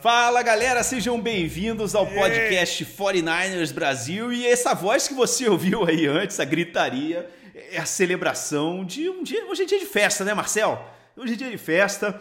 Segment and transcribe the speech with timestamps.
[0.00, 6.06] Fala galera, sejam bem-vindos ao podcast 49ers Brasil e essa voz que você ouviu aí
[6.06, 9.44] antes, a gritaria, é a celebração de um dia.
[9.46, 10.88] Hoje é dia de festa, né, Marcel?
[11.16, 12.16] Hoje é dia de festa.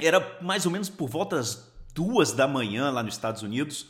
[0.00, 3.86] Era mais ou menos por volta das duas da manhã lá nos Estados Unidos,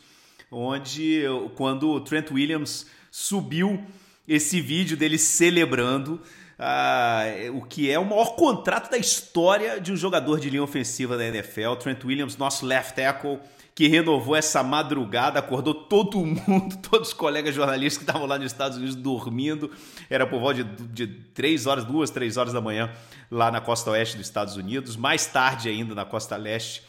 [0.51, 1.23] onde
[1.55, 3.83] quando o Trent Williams subiu
[4.27, 6.21] esse vídeo dele celebrando
[6.59, 11.17] ah, o que é o maior contrato da história de um jogador de linha ofensiva
[11.17, 11.75] da NFL.
[11.75, 13.39] Trent Williams, nosso left tackle
[13.77, 18.51] que renovou essa madrugada, acordou todo mundo, todos os colegas jornalistas que estavam lá nos
[18.51, 19.69] Estados Unidos dormindo.
[20.09, 22.91] Era por volta de, de 3 horas, 2, 3 horas da manhã,
[23.29, 26.81] lá na costa oeste dos Estados Unidos, mais tarde ainda na costa leste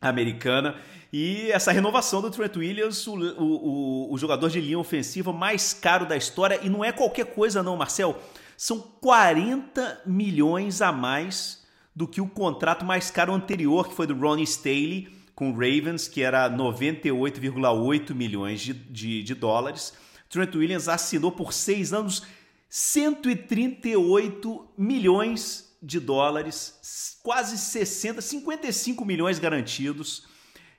[0.00, 0.76] americana.
[1.12, 6.06] E essa renovação do Trent Williams, o, o, o, jogador de linha ofensiva mais caro
[6.06, 8.16] da história, e não é qualquer coisa, não, Marcel.
[8.60, 11.64] São 40 milhões a mais
[11.94, 16.22] do que o contrato mais caro anterior, que foi do Ronnie Staley com Ravens, que
[16.22, 19.92] era 98,8 milhões de, de, de dólares.
[20.28, 22.24] Trent Williams assinou por seis anos
[22.68, 30.26] 138 milhões de dólares, quase 60, 55 milhões garantidos,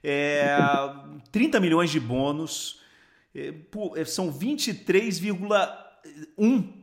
[0.03, 0.58] é,
[1.31, 2.81] 30 milhões de bônus,
[3.33, 3.53] é,
[3.95, 6.80] é são 23,1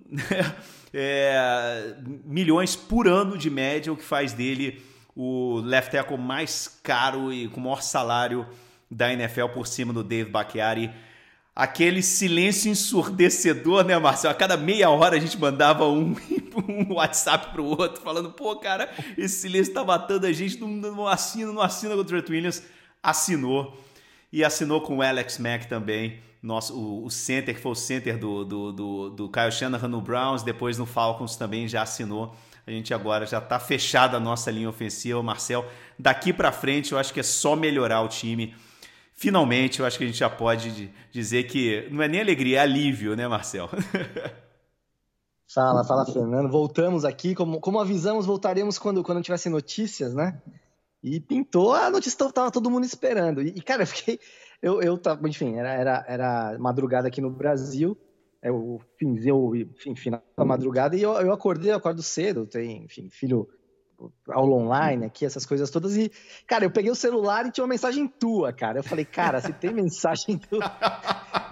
[0.99, 4.83] é, milhões por ano de média, o que faz dele
[5.15, 8.47] o left tackle mais caro e com o maior salário
[8.91, 10.91] da NFL por cima do Dave Bacchiari.
[11.55, 14.33] Aquele silêncio ensurdecedor, né, Marcelo?
[14.33, 16.15] A cada meia hora a gente mandava um,
[16.69, 21.07] um WhatsApp pro outro, falando, pô, cara, esse silêncio tá matando a gente, não, não
[21.07, 22.63] assina, não assina com o Trent Williams.
[23.03, 23.83] Assinou.
[24.33, 28.17] E assinou com o Alex Mack também, nosso, o, o center, que foi o center
[28.17, 32.34] do, do, do, do Kyle Shanahan no Browns, depois no Falcons também já assinou.
[32.67, 35.65] A gente agora já está fechada a nossa linha ofensiva, Marcel.
[35.99, 38.55] Daqui para frente, eu acho que é só melhorar o time.
[39.12, 42.61] Finalmente, eu acho que a gente já pode dizer que não é nem alegria, é
[42.61, 43.69] alívio, né, Marcel?
[45.49, 46.51] Fala, fala, Fernando.
[46.51, 47.34] Voltamos aqui.
[47.34, 50.39] Como, como avisamos, voltaremos quando, quando tivesse notícias, né?
[51.03, 53.41] E pintou a notícia que tava todo mundo esperando.
[53.41, 54.21] E, cara, eu fiquei.
[54.62, 57.97] Eu, eu tava, enfim, era, era, era madrugada aqui no Brasil
[58.43, 62.84] é o finzinho, enfim, final da madrugada, e eu, eu acordei, eu acordo cedo, tem,
[62.84, 63.49] enfim, filho
[64.28, 66.12] aula online aqui, essas coisas todas, e,
[66.47, 68.78] cara, eu peguei o celular e tinha uma mensagem tua, cara.
[68.78, 70.59] Eu falei, cara, se tem mensagem do,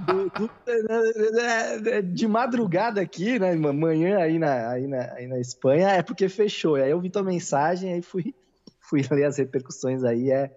[0.05, 6.03] do, do, de madrugada aqui, né, manhã aí na, aí, na, aí na Espanha, é
[6.03, 6.77] porque fechou.
[6.77, 8.35] E aí eu vi tua mensagem, aí fui,
[8.79, 10.55] fui ler as repercussões aí, é...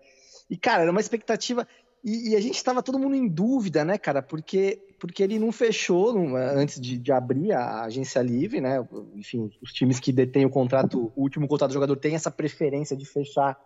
[0.50, 1.68] E, cara, era uma expectativa...
[2.08, 4.22] E, e a gente estava todo mundo em dúvida, né, cara?
[4.22, 8.88] Porque porque ele não fechou antes de, de, abrir a agência livre, né?
[9.14, 12.96] Enfim, os times que detêm o contrato, o último contrato do jogador tem essa preferência
[12.96, 13.60] de fechar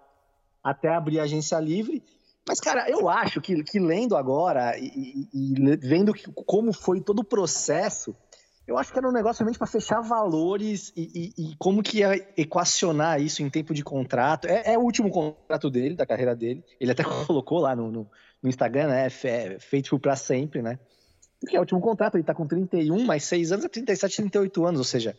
[0.62, 2.04] até abrir a agência livre.
[2.46, 7.00] Mas, cara, eu acho que, que lendo agora e, e, e vendo que, como foi
[7.00, 8.14] todo o processo,
[8.68, 12.16] eu acho que era um negócio realmente para fechar valores e, e, como que ia
[12.38, 14.48] equacionar isso em tempo de contrato.
[14.48, 16.64] É, é, o último contrato dele, da carreira dele.
[16.80, 18.10] Ele até colocou lá no, no,
[18.42, 19.08] no Instagram, né?
[19.08, 20.80] É feito para sempre, né?
[21.42, 24.64] porque é o último contrato, ele tá com 31, mais 6 anos é 37, 38
[24.64, 25.18] anos, ou seja,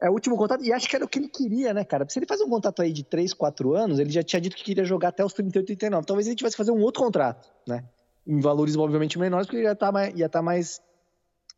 [0.00, 2.08] é o último contrato, e acho que era o que ele queria, né, cara?
[2.08, 4.64] Se ele fazer um contrato aí de 3, 4 anos, ele já tinha dito que
[4.64, 6.06] queria jogar até os 38, 39.
[6.06, 7.84] Talvez ele tivesse que fazer um outro contrato, né?
[8.26, 10.80] Em valores obviamente menores, porque ele estar tá mais, ia tá mais,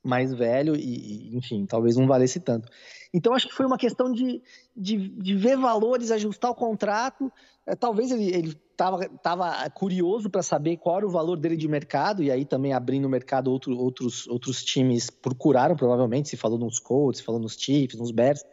[0.02, 2.68] mais velho e, enfim, talvez não valesse tanto.
[3.14, 4.42] Então acho que foi uma questão de,
[4.76, 7.30] de, de ver valores, ajustar o contrato.
[7.66, 11.68] É, talvez ele, ele tava, tava curioso para saber qual era o valor dele de
[11.68, 16.58] mercado, e aí também abrindo o mercado, outro, outros, outros times procuraram, provavelmente, se falou
[16.58, 18.44] nos Colts, se falou nos Chiefs, nos Bears.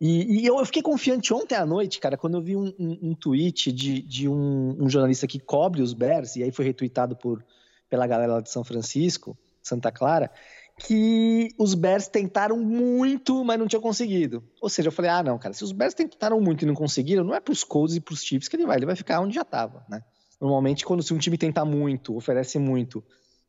[0.00, 2.98] E, e eu, eu, fiquei confiante ontem à noite, cara, quando eu vi um, um,
[3.02, 7.16] um tweet de, de um, um, jornalista que cobre os Bears, e aí foi retweetado
[7.16, 7.44] por,
[7.88, 10.30] pela galera lá de São Francisco, Santa Clara,
[10.78, 14.42] que os Bears tentaram muito, mas não tinham conseguido.
[14.60, 17.22] Ou seja, eu falei, ah, não, cara, se os Bears tentaram muito e não conseguiram,
[17.22, 19.20] não é para os Colts e para os Chiefs que ele vai, ele vai ficar
[19.20, 20.02] onde já estava, né?
[20.40, 23.04] Normalmente, quando se um time tenta muito, oferece muito,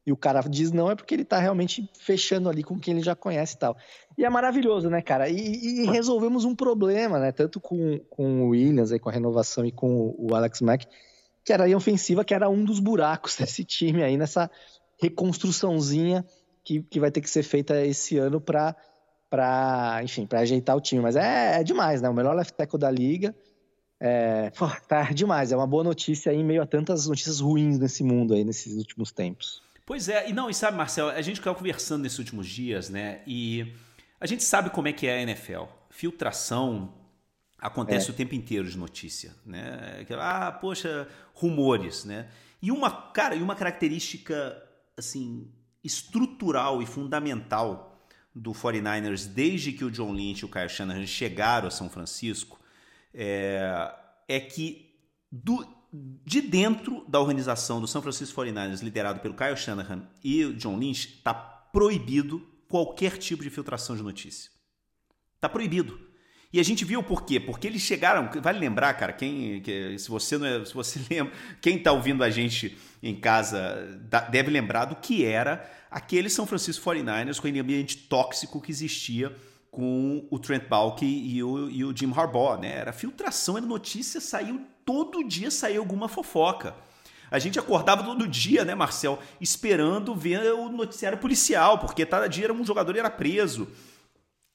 [0.05, 3.03] e o cara diz não, é porque ele tá realmente fechando ali com quem ele
[3.03, 3.75] já conhece e tal.
[4.15, 5.27] E é maravilhoso, né, cara?
[5.27, 7.31] E, e resolvemos um problema, né?
[7.31, 10.85] Tanto com, com o Williams, aí, com a renovação, e com o Alex Mack,
[11.43, 14.49] que era a ofensiva, que era um dos buracos desse time aí, nessa
[15.01, 16.23] reconstruçãozinha
[16.65, 18.75] que, que vai ter que ser feita esse ano para
[19.29, 21.01] para enfim, para ajeitar o time.
[21.01, 22.09] Mas é, é, demais, né?
[22.09, 23.35] O melhor left tackle da liga.
[23.99, 25.51] É, pô, tá demais.
[25.51, 28.75] É uma boa notícia aí, em meio a tantas notícias ruins nesse mundo aí, nesses
[28.75, 29.61] últimos tempos.
[29.85, 33.21] Pois é, e não, e sabe, Marcelo, a gente ficou conversando nesses últimos dias, né?
[33.27, 33.71] E
[34.19, 35.63] a gente sabe como é que é a NFL.
[35.89, 36.93] Filtração
[37.59, 38.11] acontece é.
[38.11, 40.05] o tempo inteiro de notícia, né?
[40.17, 42.27] Ah, poxa, rumores, né?
[42.61, 44.61] E uma, cara, e uma característica
[44.97, 45.47] assim
[45.85, 48.01] estrutural e fundamental
[48.33, 52.59] do 49ers desde que o John Lynch e o Kyle Shanahan chegaram a São Francisco
[53.13, 53.93] é,
[54.27, 54.93] é que
[55.31, 55.65] do,
[56.25, 60.77] de dentro da organização do São Francisco 49ers, liderado pelo Kyle Shanahan e o John
[60.77, 64.51] Lynch, está proibido qualquer tipo de filtração de notícia.
[65.35, 65.99] Está proibido.
[66.55, 67.37] E a gente viu por quê?
[67.37, 68.29] Porque eles chegaram.
[68.41, 69.59] Vale lembrar, cara, quem.
[69.59, 73.99] Que, se você não é, se você lembra, quem está ouvindo a gente em casa
[74.31, 79.35] deve lembrar do que era aquele São Francisco 49ers com o ambiente tóxico que existia
[79.69, 82.73] com o Trent Baalke e o, e o Jim Harbaugh, né?
[82.73, 86.73] Era filtração, era notícia, saiu todo dia saiu alguma fofoca.
[87.29, 92.45] A gente acordava todo dia, né, Marcel, esperando ver o noticiário policial, porque cada dia
[92.45, 93.67] era um jogador era preso.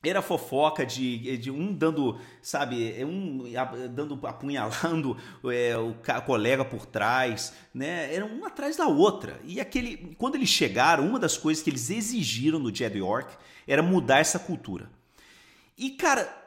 [0.02, 3.44] Era fofoca de, de um dando, sabe, é um
[3.90, 5.14] dando apunhalando
[5.44, 5.94] é, o
[6.24, 8.14] colega por trás, né?
[8.14, 9.38] Era uma atrás da outra.
[9.44, 13.36] E aquele, quando eles chegaram, uma das coisas que eles exigiram no Jed York
[13.68, 14.90] era mudar essa cultura.
[15.76, 16.40] E cara,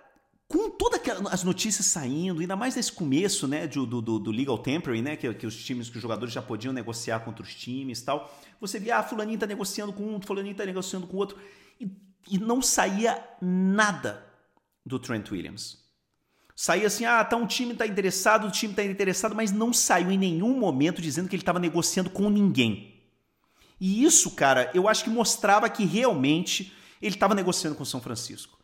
[0.48, 1.00] com todas
[1.32, 5.32] as notícias saindo, ainda mais nesse começo, né, do, do, do legal tampering, né, que,
[5.34, 8.32] que, os times, que os jogadores já podiam negociar contra os times, tal.
[8.60, 11.38] Você via, ah, fulaninho tá negociando com um, fulaninho tá negociando com outro.
[11.80, 11.88] E
[12.30, 14.26] e não saía nada
[14.86, 15.84] do Trent Williams.
[16.56, 20.12] Saía assim, ah, tá um time tá interessado, o time tá interessado, mas não saiu
[20.12, 23.02] em nenhum momento dizendo que ele estava negociando com ninguém.
[23.80, 26.72] E isso, cara, eu acho que mostrava que realmente
[27.02, 28.58] ele estava negociando com o São Francisco.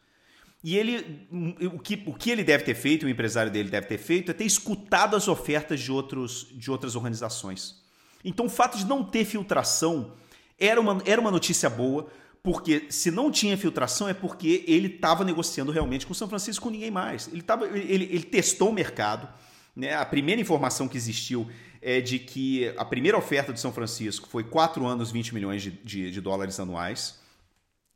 [0.64, 1.28] E ele,
[1.74, 4.34] o que, o que ele deve ter feito, o empresário dele deve ter feito, é
[4.34, 7.82] ter escutado as ofertas de, outros, de outras organizações.
[8.24, 10.14] Então o fato de não ter filtração
[10.60, 12.08] era uma, era uma notícia boa,
[12.42, 16.64] porque se não tinha filtração é porque ele estava negociando realmente com o São Francisco
[16.64, 17.28] com ninguém mais.
[17.32, 19.28] Ele, tava, ele, ele testou o mercado.
[19.76, 19.94] Né?
[19.94, 21.48] A primeira informação que existiu
[21.82, 25.72] é de que a primeira oferta do São Francisco foi 4 anos, 20 milhões de,
[25.72, 27.20] de, de dólares anuais.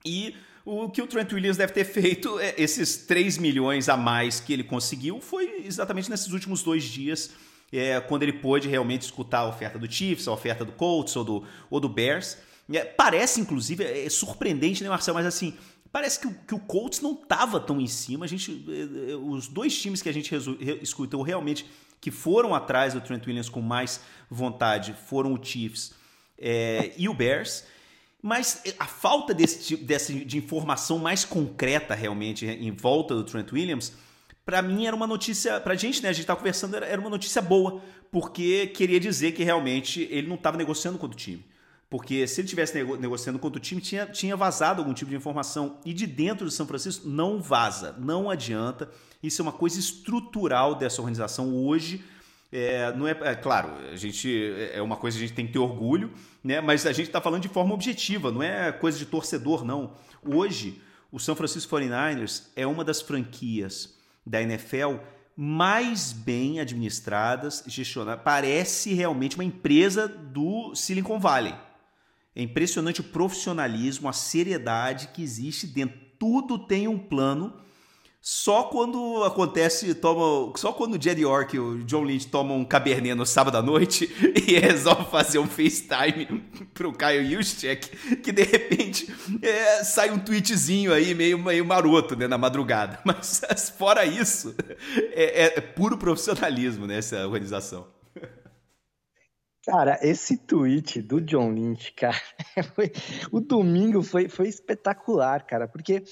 [0.06, 0.36] E
[0.66, 4.54] o que o Trent Williams deve ter feito, é, esses 3 milhões a mais que
[4.54, 7.32] ele conseguiu, foi exatamente nesses últimos dois dias,
[7.72, 11.24] é, quando ele pôde realmente escutar a oferta do Chiefs, a oferta do Colts ou
[11.24, 12.38] do, ou do Bears.
[12.72, 15.14] É, parece, inclusive, é surpreendente, né, Marcel?
[15.14, 15.54] Mas assim,
[15.92, 18.26] parece que o, que o Colts não estava tão em cima.
[18.26, 20.34] A gente, é, é, os dois times que a gente
[20.82, 21.66] escutou realmente
[22.02, 25.94] que foram atrás do Trent Williams com mais vontade foram o Chiefs
[26.38, 27.64] é, e o Bears.
[28.22, 33.52] Mas a falta desse tipo dessa, de informação mais concreta realmente em volta do Trent
[33.52, 33.94] Williams,
[34.46, 37.42] para mim era uma notícia, pra gente, né, a gente tá conversando, era uma notícia
[37.42, 37.82] boa,
[38.12, 41.46] porque queria dizer que realmente ele não estava negociando com o time.
[41.94, 45.78] Porque se ele estivesse negociando contra o time, tinha, tinha vazado algum tipo de informação.
[45.86, 48.90] E de dentro de São Francisco não vaza, não adianta.
[49.22, 52.04] Isso é uma coisa estrutural dessa organização hoje.
[52.52, 54.28] É, não é, é, claro, a gente
[54.74, 56.12] é uma coisa que a gente tem que ter orgulho,
[56.44, 56.62] né?
[56.62, 59.94] Mas a gente está falando de forma objetiva, não é coisa de torcedor, não.
[60.26, 60.82] Hoje,
[61.12, 64.96] o São Francisco 49ers é uma das franquias da NFL
[65.38, 68.24] mais bem administradas, gestionadas.
[68.24, 71.54] Parece realmente uma empresa do Silicon Valley.
[72.36, 76.00] É impressionante o profissionalismo, a seriedade que existe dentro.
[76.18, 77.54] Tudo tem um plano.
[78.26, 82.64] Só quando acontece, toma, só quando o Jed York e o John Lynch tomam um
[82.64, 84.10] cabernet no sábado à noite
[84.48, 86.42] e resolve fazer um FaceTime
[86.74, 92.26] pro Caio Juszczyk, que de repente é, sai um tweetzinho aí meio, meio maroto, né,
[92.26, 92.98] na madrugada.
[93.04, 93.44] Mas
[93.78, 94.56] fora isso,
[94.96, 97.93] é, é, é puro profissionalismo nessa né, organização.
[99.66, 102.20] Cara, esse tweet do John Lynch, cara,
[102.76, 102.92] foi,
[103.32, 106.04] o domingo foi, foi espetacular, cara, porque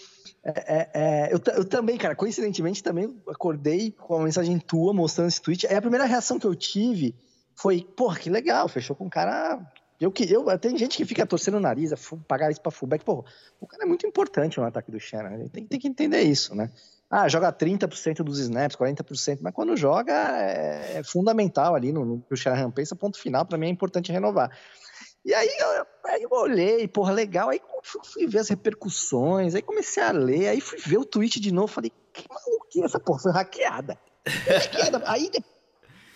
[0.42, 5.28] é, é, é, eu, eu, também, cara, coincidentemente também acordei com uma mensagem tua mostrando
[5.28, 5.68] esse tweet.
[5.68, 7.14] Aí a primeira reação que eu tive
[7.54, 9.60] foi, porra, que legal, fechou com um cara.
[10.00, 11.92] Eu que eu tem gente que fica torcendo o nariz,
[12.28, 13.26] pagar isso pra fullback, porra,
[13.60, 16.72] o cara é muito importante no ataque do Shannon, tem, tem que entender isso, né?
[17.12, 22.22] Ah, joga 30% dos snaps, 40%, mas quando joga é, é fundamental ali no, no
[22.22, 24.50] que o Shanahan pensa, ponto final, para mim é importante renovar.
[25.26, 27.50] E aí eu, aí eu olhei, porra, legal.
[27.50, 31.52] Aí fui ver as repercussões, aí comecei a ler, aí fui ver o tweet de
[31.52, 34.00] novo, falei, que maluquice essa porra, foi hackeada.
[34.26, 35.04] hackeada.
[35.12, 35.30] aí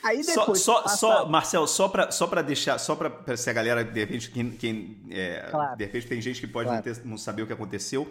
[0.06, 0.62] Aí depois.
[0.62, 3.84] Só, só, só, Marcel, só pra, só pra deixar, só pra, pra se a galera,
[3.84, 5.76] de repente, quem, quem é, claro.
[5.76, 6.86] de repente tem gente que pode claro.
[6.86, 8.08] não, ter, não, saber o que aconteceu.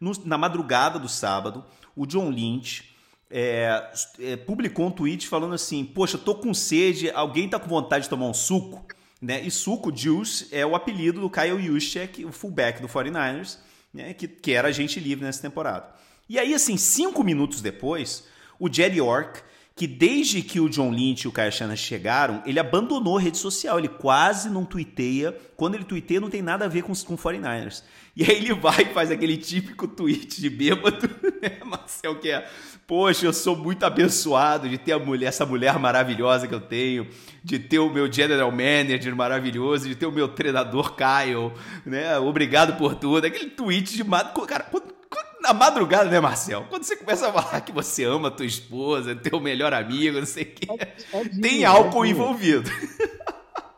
[0.00, 1.64] No, na madrugada do sábado,
[1.94, 2.94] o John Lynch
[3.30, 8.04] é, é, publicou um tweet falando assim: Poxa, tô com sede, alguém tá com vontade
[8.04, 8.84] de tomar um suco?
[9.20, 9.42] Né?
[9.42, 13.58] E suco, Juice, é o apelido do Kyle Juszczyk, o fullback do 49ers,
[13.92, 14.14] né?
[14.14, 15.88] que, que era agente livre nessa temporada.
[16.28, 18.24] E aí, assim, cinco minutos depois,
[18.60, 19.40] o Jerry York
[19.78, 23.38] que desde que o John Lynch e o Kyle Shanahan chegaram, ele abandonou a rede
[23.38, 25.32] social, ele quase não tuiteia.
[25.56, 27.84] Quando ele tuiteia, não tem nada a ver com, com 49ers.
[28.16, 31.08] E aí ele vai e faz aquele típico tweet de bêbado,
[31.40, 32.44] né, Marcel, que é,
[32.88, 37.06] poxa, eu sou muito abençoado de ter a mulher, essa mulher maravilhosa que eu tenho,
[37.44, 41.52] de ter o meu general manager maravilhoso, de ter o meu treinador Kyle,
[41.86, 43.24] né, obrigado por tudo.
[43.24, 44.02] Aquele tweet de...
[44.04, 44.97] Cara, quando
[45.40, 46.66] na madrugada, né, Marcel?
[46.68, 50.26] Quando você começa a falar que você ama a tua esposa, teu melhor amigo, não
[50.26, 52.70] sei o quê, é, é tem álcool é envolvido.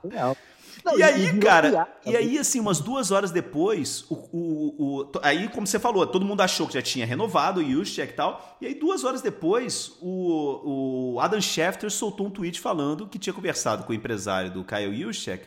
[0.02, 0.50] Tem álcool.
[0.84, 5.48] Não, e aí, cara, e aí, assim, umas duas horas depois, o, o, o, aí,
[5.48, 8.66] como você falou, todo mundo achou que já tinha renovado o Juszczyk e tal, e
[8.66, 13.84] aí duas horas depois, o, o Adam Schefter soltou um tweet falando que tinha conversado
[13.84, 15.46] com o empresário do Kyle Juszczyk,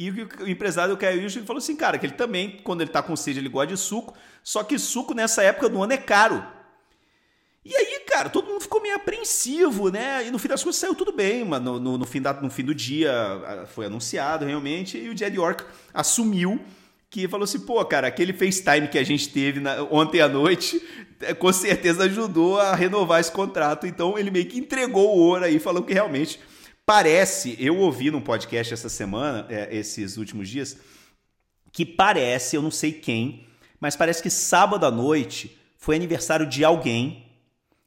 [0.00, 3.02] e o empresário do Kyle Juszczyk falou assim, cara, que ele também, quando ele tá
[3.02, 6.46] com sede, ele gosta de suco, só que suco nessa época do ano é caro.
[7.64, 10.24] E aí, cara, todo mundo ficou meio apreensivo, né?
[10.24, 12.48] E no fim das contas saiu tudo bem, mas no, no, no, fim, da, no
[12.48, 16.64] fim do dia foi anunciado realmente, e o Jed York assumiu
[17.10, 20.80] que falou assim, pô, cara, aquele FaceTime que a gente teve na, ontem à noite,
[21.20, 23.84] é, com certeza ajudou a renovar esse contrato.
[23.84, 26.38] Então ele meio que entregou o ouro aí, falou que realmente
[26.88, 30.78] parece, eu ouvi num podcast essa semana, é, esses últimos dias,
[31.70, 33.46] que parece, eu não sei quem,
[33.78, 37.26] mas parece que sábado à noite foi aniversário de alguém.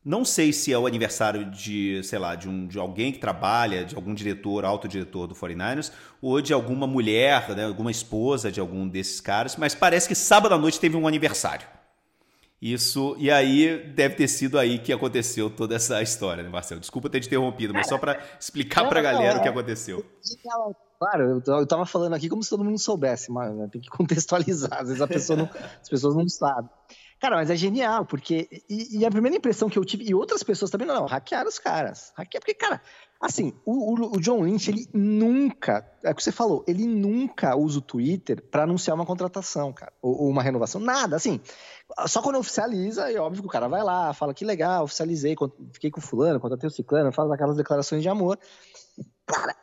[0.05, 3.85] Não sei se é o aniversário de, sei lá, de, um, de alguém que trabalha,
[3.85, 5.91] de algum diretor, autodiretor do 49ers,
[6.21, 10.53] ou de alguma mulher, né, alguma esposa de algum desses caras, mas parece que sábado
[10.53, 11.65] à noite teve um aniversário.
[12.61, 16.79] Isso, e aí deve ter sido aí que aconteceu toda essa história, né, Marcelo?
[16.79, 20.05] Desculpa ter te interrompido, mas só para explicar para a galera o que aconteceu.
[20.99, 24.73] Claro, eu tava falando aqui como se todo mundo soubesse, mas né, tem que contextualizar.
[24.73, 25.49] Às vezes a pessoa não,
[25.81, 26.69] as pessoas não sabem.
[27.19, 28.47] Cara, mas é genial, porque.
[28.69, 31.49] E, e, a primeira impressão que eu tive, e outras pessoas também, não, não hackearam
[31.49, 32.13] os caras.
[32.15, 32.81] Hackearam, porque, cara,
[33.21, 35.87] assim, o, o, o, John Lynch, ele nunca.
[36.03, 39.93] É o que você falou, ele nunca usa o Twitter para anunciar uma contratação, cara,
[40.01, 41.15] ou, ou, uma renovação, nada.
[41.15, 41.39] Assim,
[42.07, 45.35] só quando oficializa, é óbvio que o cara vai lá, fala que legal, oficializei,
[45.71, 48.39] fiquei com fulano, contratei o ciclano, fala aquelas declarações de amor.
[49.27, 49.55] Cara,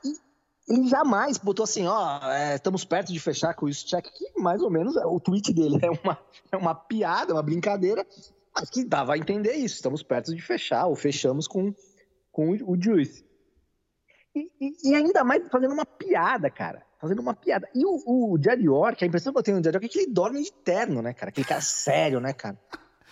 [0.68, 4.62] ele jamais botou assim, ó, é, estamos perto de fechar com isso, check, que mais
[4.62, 6.18] ou menos é, o tweet dele é uma,
[6.52, 8.06] é uma piada, uma brincadeira,
[8.54, 11.74] mas que dava a entender isso, estamos perto de fechar, ou fechamos com,
[12.30, 13.27] com o, o Juice.
[14.38, 16.82] E, e, e, ainda mais fazendo uma piada, cara.
[17.00, 17.68] Fazendo uma piada.
[17.74, 19.98] E o, o Jerry York, a impressão que eu tenho no Jerry York é que
[19.98, 21.30] ele dorme de terno, né, cara?
[21.30, 22.58] Aquele cara sério, né, cara?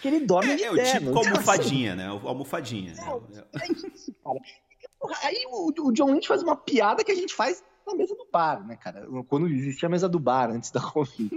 [0.01, 1.11] Que ele dorme é, de é, terno.
[1.11, 2.07] É o tipo almofadinha, né?
[2.07, 2.95] Almofadinha.
[2.95, 3.45] Né?
[3.55, 4.41] É, é isso, cara.
[5.23, 8.27] Aí o, o John Lynch faz uma piada que a gente faz na mesa do
[8.31, 9.07] bar, né, cara?
[9.29, 11.31] Quando existia a mesa do bar antes da Covid.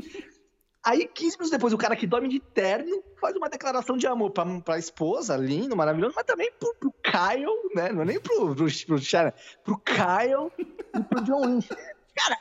[0.83, 4.31] Aí, 15 minutos depois, o cara que dorme de terno faz uma declaração de amor
[4.31, 7.91] pra, pra esposa, lindo, maravilhoso, mas também pro, pro Kyle, né?
[7.91, 9.33] Não é nem pro, pro, pro Sharon,
[9.63, 11.67] pro Kyle e pro John Lynch.
[12.15, 12.37] Cara,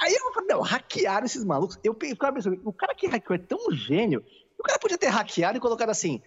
[0.00, 1.78] aí eu falei, não, hackearam esses malucos.
[1.84, 4.24] Eu ficava pensando, o cara que hackeou é tão gênio,
[4.58, 6.22] o cara podia ter hackeado e colocado assim,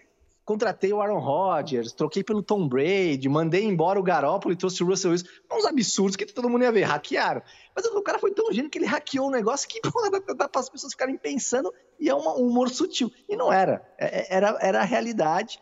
[0.48, 4.88] contratei o Aaron Rodgers, troquei pelo Tom Brady, mandei embora o Garoppolo e trouxe o
[4.88, 5.28] Russell Wilson.
[5.52, 7.42] Uns absurdos que todo mundo ia ver, hackearam.
[7.76, 10.48] Mas o cara foi tão gênio que ele hackeou um negócio que pô, dá, dá
[10.48, 13.12] para as pessoas ficarem pensando e é um humor sutil.
[13.28, 13.86] E não era.
[13.98, 15.60] É, é, era, era a realidade.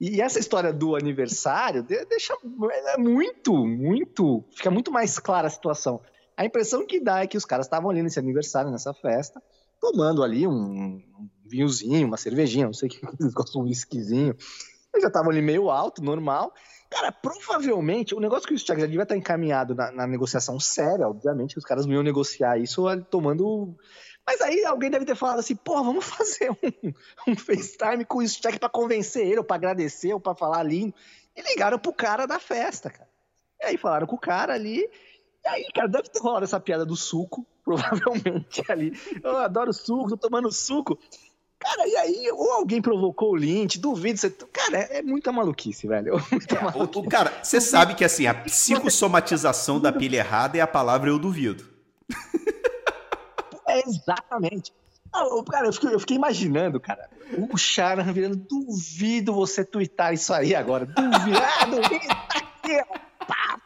[0.00, 2.34] E essa história do aniversário deixa
[2.94, 4.42] é muito, muito.
[4.56, 6.00] Fica muito mais clara a situação.
[6.34, 9.42] A impressão que dá é que os caras estavam ali nesse aniversário, nessa festa,
[9.84, 11.02] tomando ali um,
[11.44, 14.34] vinhozinho, uma cervejinha, não sei o que eles gostam, um whiskyzinho.
[14.92, 16.54] Eles já estavam ali meio alto, normal.
[16.90, 21.08] Cara, provavelmente, o negócio que o Thiago já devia estar encaminhado na, na, negociação séria,
[21.08, 23.76] obviamente, que os caras não iam negociar isso tomando.
[24.26, 26.92] Mas aí alguém deve ter falado assim, pô, vamos fazer um,
[27.28, 30.94] um FaceTime com o Stick pra convencer ele, ou pra agradecer, ou pra falar lindo.
[31.36, 33.08] E ligaram pro cara da festa, cara.
[33.60, 34.88] E aí falaram com o cara ali.
[35.44, 38.92] E aí, cara, deve ter rolado essa piada do suco, provavelmente ali.
[39.22, 40.98] Eu adoro suco, tô tomando suco.
[41.58, 44.18] Cara, e aí, ou alguém provocou o Lynch, duvido.
[44.18, 44.30] Você...
[44.30, 46.14] Cara, é, é muita maluquice, velho.
[46.30, 47.06] Muita é, maluquice.
[47.06, 51.18] O, cara, você sabe que assim, a psicossomatização da pilha errada é a palavra eu
[51.18, 51.64] duvido.
[53.66, 54.72] É, exatamente.
[55.50, 57.08] Cara, eu fiquei, eu fiquei, imaginando, cara,
[57.50, 60.86] o Shanahan virando, duvido você twittar isso aí agora.
[60.86, 62.84] Duvido, ah, duvido, tá aqui,
[63.26, 63.60] pá.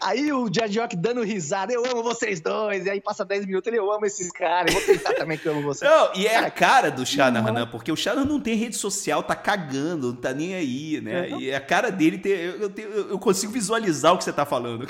[0.00, 2.86] Aí o Jadjok dando risada, eu amo vocês dois.
[2.86, 5.46] E aí passa 10 minutos, ele, eu amo esses caras, eu vou tentar também que
[5.46, 5.90] eu amo vocês.
[5.90, 7.68] Não, e é a cara do Shanahan, né?
[7.70, 11.28] Porque o Shanahan não tem rede social, tá cagando, não tá nem aí, né?
[11.28, 11.40] Uhum.
[11.40, 14.86] E a cara dele, tem, eu, eu, eu consigo visualizar o que você tá falando.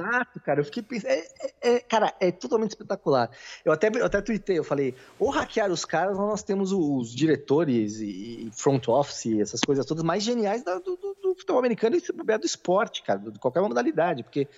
[0.00, 0.60] Exato, cara.
[0.60, 1.10] Eu fiquei pensando.
[1.10, 3.30] É, é, é, cara, é totalmente espetacular.
[3.64, 8.00] Eu até, eu até tuitei, eu falei, ou hackear os caras, nós temos os diretores
[8.00, 11.09] e front office, essas coisas todas mais geniais do, do
[11.40, 14.48] futebol americano e do esporte, cara, de qualquer modalidade, porque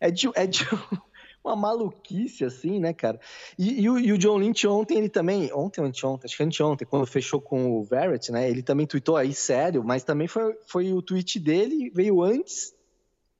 [0.00, 0.64] é de, é de
[1.44, 3.18] uma maluquice, assim, né, cara?
[3.58, 6.42] E, e, o, e, o, John Lynch ontem, ele também, ontem ou anteontem, acho que
[6.42, 10.56] anteontem, quando fechou com o Verrett, né, ele também tweetou aí sério, mas também foi,
[10.66, 12.74] foi o tweet dele, veio antes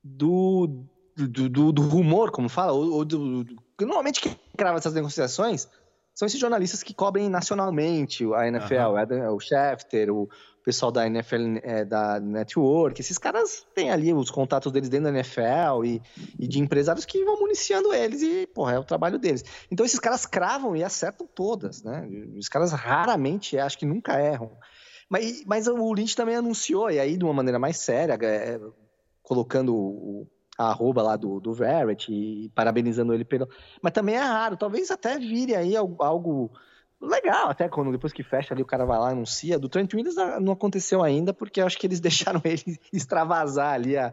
[0.03, 0.85] do
[1.27, 5.69] do, do, do rumor, como fala, ou, ou do, do, normalmente quem grava essas negociações
[6.15, 9.35] são esses jornalistas que cobrem nacionalmente a NFL, uhum.
[9.35, 10.29] o Schefter, o
[10.69, 15.19] pessoal da NFL, é, da Network, esses caras têm ali os contatos deles dentro da
[15.19, 16.03] NFL e,
[16.39, 19.43] e, de empresários que vão municiando eles e, porra, é o trabalho deles.
[19.71, 22.07] Então esses caras cravam e acertam todas, né?
[22.37, 24.59] Os caras raramente, acho que nunca erram.
[25.09, 28.61] Mas, mas o Lynch também anunciou, e aí de uma maneira mais séria, é,
[29.23, 30.27] colocando o
[30.59, 33.49] a arroba lá do, do Verrett e parabenizando ele pelo.
[33.81, 36.51] Mas também é raro, talvez até vire aí algo
[37.01, 39.59] legal, até quando depois que fecha ali o cara vai lá e anuncia.
[39.59, 43.97] Do Trent Williams não aconteceu ainda, porque eu acho que eles deixaram ele extravasar ali
[43.97, 44.13] a,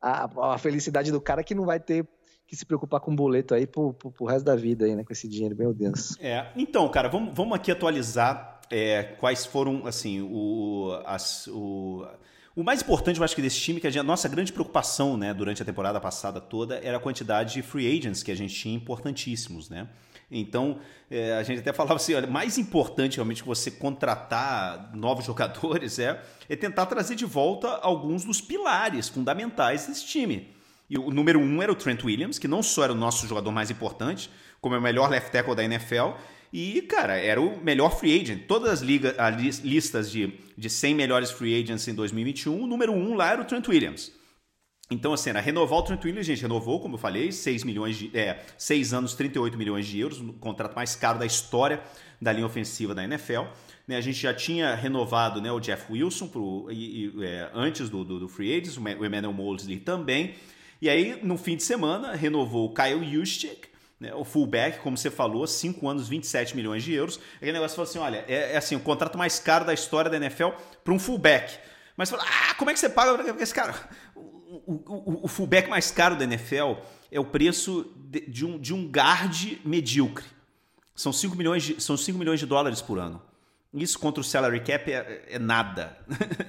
[0.00, 2.06] a, a felicidade do cara que não vai ter
[2.46, 5.04] que se preocupar com boleto aí pro, pro, pro resto da vida aí, né?
[5.04, 6.16] Com esse dinheiro, meu Deus.
[6.18, 12.04] É, então, cara, vamos, vamos aqui atualizar é, quais foram, assim, o, as, o,
[12.56, 15.16] o mais importante, eu acho que desse time, que a, gente, a nossa grande preocupação
[15.16, 18.54] né, durante a temporada passada toda era a quantidade de free agents que a gente
[18.54, 19.88] tinha importantíssimos, né?
[20.30, 20.78] Então,
[21.10, 25.98] é, a gente até falava assim, olha, mais importante realmente que você contratar novos jogadores
[25.98, 30.48] é, é tentar trazer de volta alguns dos pilares fundamentais desse time.
[30.88, 33.50] E o número um era o Trent Williams, que não só era o nosso jogador
[33.50, 36.12] mais importante, como é o melhor left tackle da NFL,
[36.52, 38.46] e, cara, era o melhor free agent.
[38.46, 42.92] Todas as, liga, as listas de, de 100 melhores free agents em 2021, o número
[42.92, 44.12] um lá era o Trent Williams.
[44.90, 48.10] Então, assim, era renovar o Trent Williams, gente renovou, como eu falei, 6 milhões de.
[48.12, 51.80] É, 6 anos, 38 milhões de euros, o contrato mais caro da história
[52.20, 53.42] da linha ofensiva da NFL.
[53.86, 57.88] Né, a gente já tinha renovado né, o Jeff Wilson pro, e, e, é, antes
[57.88, 60.34] do, do, do, Free Agents, o Emmanuel Mosley também.
[60.82, 65.10] E aí, no fim de semana, renovou o Kyle Juszczyk, né, o fullback, como você
[65.10, 67.20] falou, 5 anos, 27 milhões de euros.
[67.36, 70.16] Aquele negócio falou assim: olha, é, é assim, o contrato mais caro da história da
[70.16, 70.48] NFL
[70.82, 71.58] para um fullback.
[71.96, 73.74] Mas você fala, ah, como é que você paga esse cara?
[74.66, 76.74] O, o, o, fullback mais caro da NFL
[77.12, 80.24] é o preço de, de, um, de um guard medíocre.
[80.94, 83.22] São 5 milhões de, são 5 milhões de dólares por ano.
[83.72, 85.96] Isso contra o salary cap é, é nada.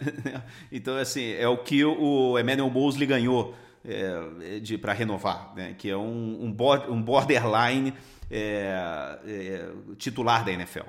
[0.72, 5.76] então, assim, é o que o Emmanuel Mosley ganhou é, para renovar, né?
[5.78, 7.94] que é um, um, board, um borderline
[8.30, 10.86] é, é, titular da NFL.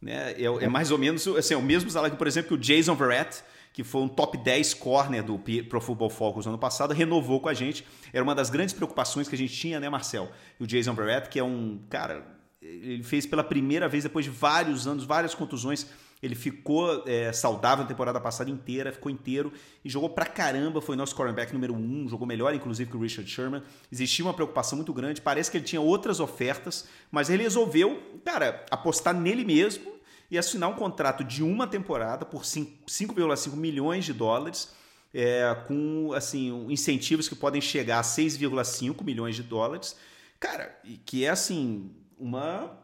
[0.00, 0.32] Né?
[0.32, 2.94] É, é, mais ou menos assim, é o mesmo salário por exemplo, que o Jason
[2.94, 3.42] Verrett,
[3.76, 7.50] que foi um top 10 corner do Pro Football Focus no ano passado, renovou com
[7.50, 7.86] a gente.
[8.10, 10.30] Era uma das grandes preocupações que a gente tinha, né, Marcel?
[10.58, 12.26] E o Jason Verrett, que é um cara,
[12.62, 15.86] ele fez pela primeira vez, depois de vários anos, várias contusões,
[16.22, 19.52] ele ficou é, saudável a temporada passada inteira, ficou inteiro
[19.84, 20.80] e jogou pra caramba.
[20.80, 23.62] Foi nosso cornerback número um, jogou melhor, inclusive, que o Richard Sherman.
[23.92, 25.20] Existia uma preocupação muito grande.
[25.20, 29.95] Parece que ele tinha outras ofertas, mas ele resolveu, cara, apostar nele mesmo
[30.30, 34.74] e assinar um contrato de uma temporada por 5,5 milhões de dólares.
[35.14, 39.96] É, com assim incentivos que podem chegar a 6,5 milhões de dólares,
[40.38, 42.76] cara, que é assim uma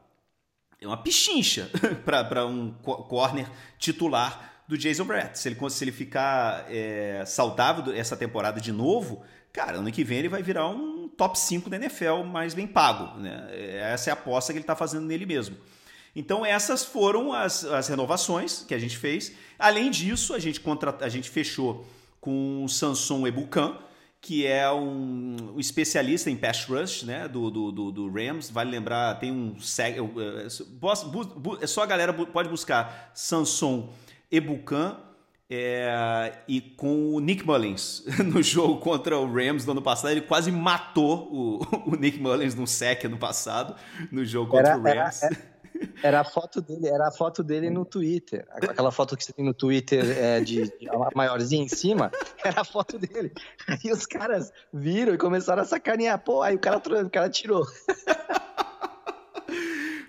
[0.81, 1.71] é uma pichincha
[2.05, 5.39] para um corner titular do Jason Brett.
[5.39, 10.19] Se ele, se ele ficar é, saudável essa temporada de novo, cara, ano que vem
[10.19, 13.19] ele vai virar um top 5 da NFL mais bem pago.
[13.19, 13.49] Né?
[13.93, 15.57] Essa é a aposta que ele está fazendo nele mesmo.
[16.15, 19.33] Então essas foram as, as renovações que a gente fez.
[19.59, 21.87] Além disso, a gente, contra, a gente fechou
[22.21, 23.77] com o Samson Ebukan,
[24.21, 28.51] que é um, um, especialista em pass rush né, do, do, do, do Rams.
[28.51, 29.57] Vale lembrar, tem um.
[31.61, 33.89] É só a galera pode buscar Samson
[34.31, 34.97] Ebukan
[35.51, 40.13] é, e com o Nick Mullins no jogo contra o Rams no ano passado.
[40.13, 41.61] Ele quase matou o,
[41.93, 43.75] o Nick Mullins no sec no passado,
[44.11, 45.23] no jogo contra era, o Rams.
[45.23, 45.52] Era, era
[46.03, 48.47] era a foto dele, era a foto dele no Twitter.
[48.51, 52.11] Aquela foto que você tem no Twitter é, de, de maiorzinha em cima,
[52.45, 53.33] era a foto dele.
[53.67, 56.19] Aí os caras viram e começaram a sacanear.
[56.19, 57.67] Pô, aí o cara, o cara tirou.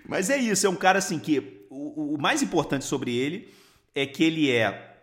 [0.06, 3.52] Mas é isso, é um cara assim que o, o mais importante sobre ele
[3.94, 4.94] é que ele é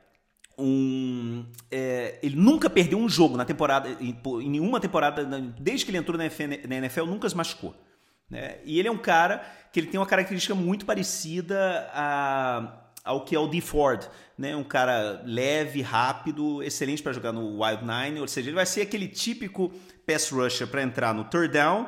[0.58, 1.46] um.
[1.70, 5.26] É, ele nunca perdeu um jogo na temporada, em, em, nenhuma temporada,
[5.60, 7.76] desde que ele entrou na NFL, na NFL nunca se machucou.
[8.32, 8.60] Né?
[8.64, 13.36] E ele é um cara que ele tem uma característica muito parecida a, ao que
[13.36, 14.56] é o D Ford, né?
[14.56, 18.82] Um cara leve, rápido, excelente para jogar no Wild Nine, ou seja, ele vai ser
[18.82, 19.70] aquele típico
[20.08, 21.88] pass rusher para entrar no third down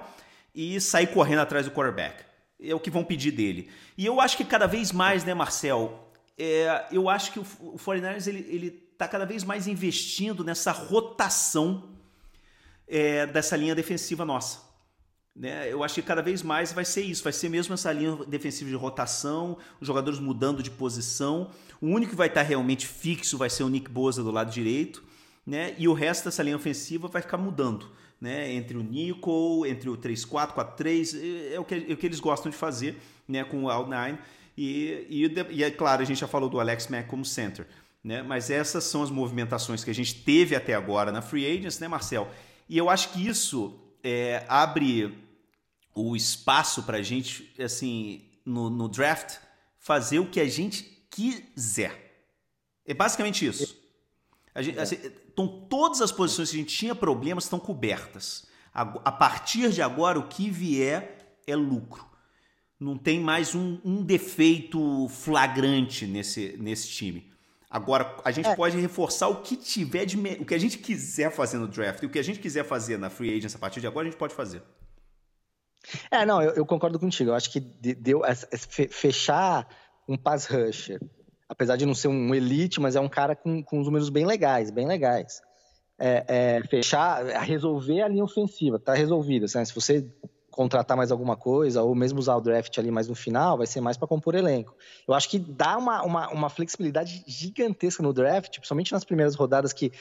[0.54, 2.24] e sair correndo atrás do quarterback.
[2.62, 3.70] É o que vão pedir dele.
[3.98, 7.78] E eu acho que cada vez mais, né, Marcel, é, eu acho que o, o
[7.78, 11.90] 49ers ele, ele tá cada vez mais investindo nessa rotação
[12.88, 14.73] é, dessa linha defensiva nossa.
[15.36, 15.72] Né?
[15.72, 18.70] Eu acho que cada vez mais vai ser isso, vai ser mesmo essa linha defensiva
[18.70, 21.50] de rotação, os jogadores mudando de posição.
[21.82, 25.04] O único que vai estar realmente fixo vai ser o Nick Bosa do lado direito,
[25.46, 25.74] né?
[25.78, 27.90] E o resto dessa linha ofensiva vai ficar mudando,
[28.22, 28.54] né?
[28.54, 32.52] Entre o Nickel, entre o 3-4, 4-3, é o que, é o que eles gostam
[32.52, 33.44] de fazer, né?
[33.44, 34.20] Com o Out-9.
[34.56, 37.66] E, e, e, é claro, a gente já falou do Alex Mack como center,
[38.04, 38.22] né?
[38.22, 41.88] Mas essas são as movimentações que a gente teve até agora na Free Agents, né,
[41.88, 42.30] Marcel?
[42.70, 45.23] E eu acho que isso é, abre
[45.96, 49.38] o espaço para a gente, assim, no, no, draft,
[49.78, 52.28] fazer o que a gente quiser.
[52.86, 53.78] É basicamente isso.
[54.56, 54.98] A gente, assim,
[55.32, 58.46] então, todas as posições que a gente tinha problemas estão cobertas.
[58.74, 62.06] A, a, partir de agora, o que vier é lucro.
[62.80, 67.32] Não tem mais um, um defeito flagrante nesse, nesse time.
[67.70, 68.56] Agora, a gente é.
[68.56, 70.18] pode reforçar o que tiver de.
[70.40, 72.04] O que a gente quiser fazer no draft.
[72.04, 74.12] E o que a gente quiser fazer na free agents a partir de agora, a
[74.12, 74.62] gente pode fazer.
[76.10, 77.32] É, não, eu, eu concordo contigo.
[77.32, 78.22] Eu acho que deu
[78.90, 79.68] fechar
[80.08, 81.00] um pass rusher,
[81.48, 84.70] apesar de não ser um elite, mas é um cara com, com números bem legais,
[84.70, 85.42] bem legais.
[86.00, 89.46] É, é, fechar, resolver a linha ofensiva, tá resolvida.
[89.56, 89.64] Né?
[89.64, 90.06] Se você
[90.54, 93.82] contratar mais alguma coisa, ou mesmo usar o draft ali mais no final, vai ser
[93.82, 94.76] mais para compor elenco.
[95.08, 99.74] Eu acho que dá uma, uma, uma, flexibilidade gigantesca no draft, principalmente nas primeiras rodadas
[99.74, 99.92] que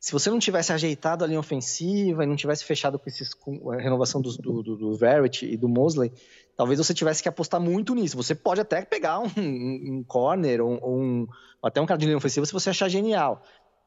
[0.00, 3.70] se você não tivesse ajeitado a linha ofensiva e não tivesse fechado com, esses, com
[3.70, 4.98] a renovação do, do, do
[5.42, 6.10] e do Mosley,
[6.56, 8.16] talvez você tivesse que apostar muito nisso.
[8.16, 11.26] Você pode até pegar um, um corner ou, ou um,
[11.62, 13.42] até um cara de linha ofensiva se você achar genial,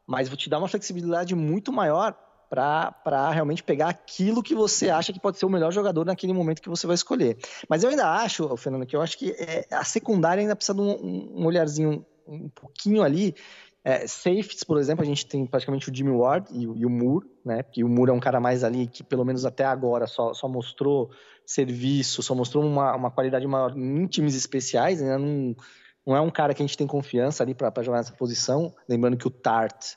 [0.06, 2.16] mas vou te dar uma flexibilidade muito maior
[2.48, 6.62] para realmente pegar aquilo que você acha que pode ser o melhor jogador naquele momento
[6.62, 7.40] que você vai escolher.
[7.68, 10.82] Mas eu ainda acho, Fernando, que eu acho que é, a secundária ainda precisa de
[10.82, 13.36] um, um olharzinho um pouquinho ali.
[13.86, 14.06] É,
[14.66, 17.64] por exemplo, a gente tem praticamente o Jimmy Ward e, e, o Moore, né?
[17.64, 20.48] Porque o Moore é um cara mais ali que, pelo menos até agora, só, só
[20.48, 21.12] mostrou
[21.46, 25.18] serviço, só mostrou uma, uma qualidade maior em times especiais, né?
[25.18, 25.54] Não,
[26.08, 28.74] não é um cara que a gente tem confiança ali para jogar nessa posição.
[28.88, 29.96] Lembrando que o Tart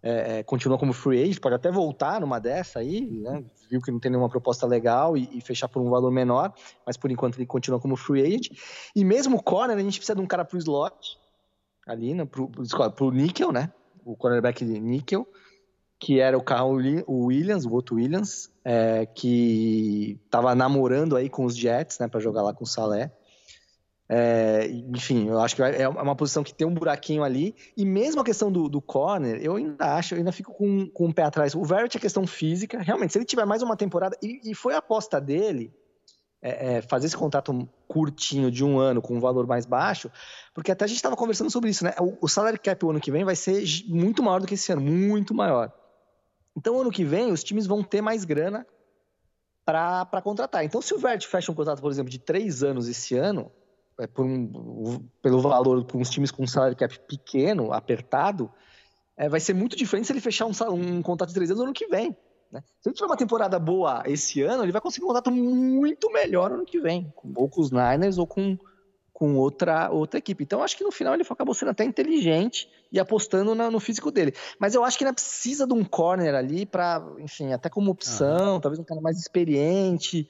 [0.00, 3.42] é, é, continua como free agent, pode até voltar numa dessa aí, né?
[3.70, 6.52] Viu que não tem nenhuma proposta legal e, e, fechar por um valor menor,
[6.86, 8.50] mas por enquanto ele continua como free agent.
[8.94, 11.18] E mesmo o corner, a gente precisa de um cara pro slot,
[11.86, 12.24] ali, né?
[12.24, 12.50] pro,
[12.90, 13.72] pro, níquel, né?
[14.04, 15.26] O cornerback de níquel,
[15.98, 16.72] que era o Carl
[17.08, 22.42] Williams, o outro Williams, é, que tava namorando aí com os Jets, né, para jogar
[22.42, 23.10] lá com o Salé.
[24.06, 27.54] É, enfim, eu acho que é uma posição que tem um buraquinho ali.
[27.74, 31.06] E mesmo a questão do, do corner, eu ainda acho, eu ainda fico com, com
[31.06, 31.54] um pé atrás.
[31.54, 34.74] O Verrett é questão física, realmente, se ele tiver mais uma temporada, e, e foi
[34.74, 35.72] a aposta dele
[36.44, 40.10] é, é, fazer esse contrato curtinho de um ano com um valor mais baixo,
[40.52, 41.94] porque até a gente estava conversando sobre isso, né?
[41.98, 44.70] O, o salary cap o ano que vem vai ser muito maior do que esse
[44.70, 45.72] ano, muito maior.
[46.54, 48.66] Então, ano que vem, os times vão ter mais grana
[49.64, 50.62] para contratar.
[50.62, 53.50] Então, se o Vert fecha um contrato, por exemplo, de três anos esse ano,
[53.98, 58.52] é, por um, pelo valor com os times com um salário cap pequeno, apertado,
[59.16, 61.64] é, vai ser muito diferente se ele fechar um, um contrato de três anos no
[61.68, 62.14] ano que vem.
[62.54, 62.62] Né?
[62.80, 66.50] Se ele tiver uma temporada boa esse ano, ele vai conseguir um contrato muito melhor
[66.50, 68.56] no ano que vem, ou com os Niners ou com,
[69.12, 70.44] com outra, outra equipe.
[70.44, 74.12] Então, acho que no final ele acabou sendo até inteligente e apostando na, no físico
[74.12, 74.32] dele.
[74.60, 78.60] Mas eu acho que ainda precisa de um corner ali para, enfim, até como opção,
[78.60, 80.28] talvez um cara mais experiente.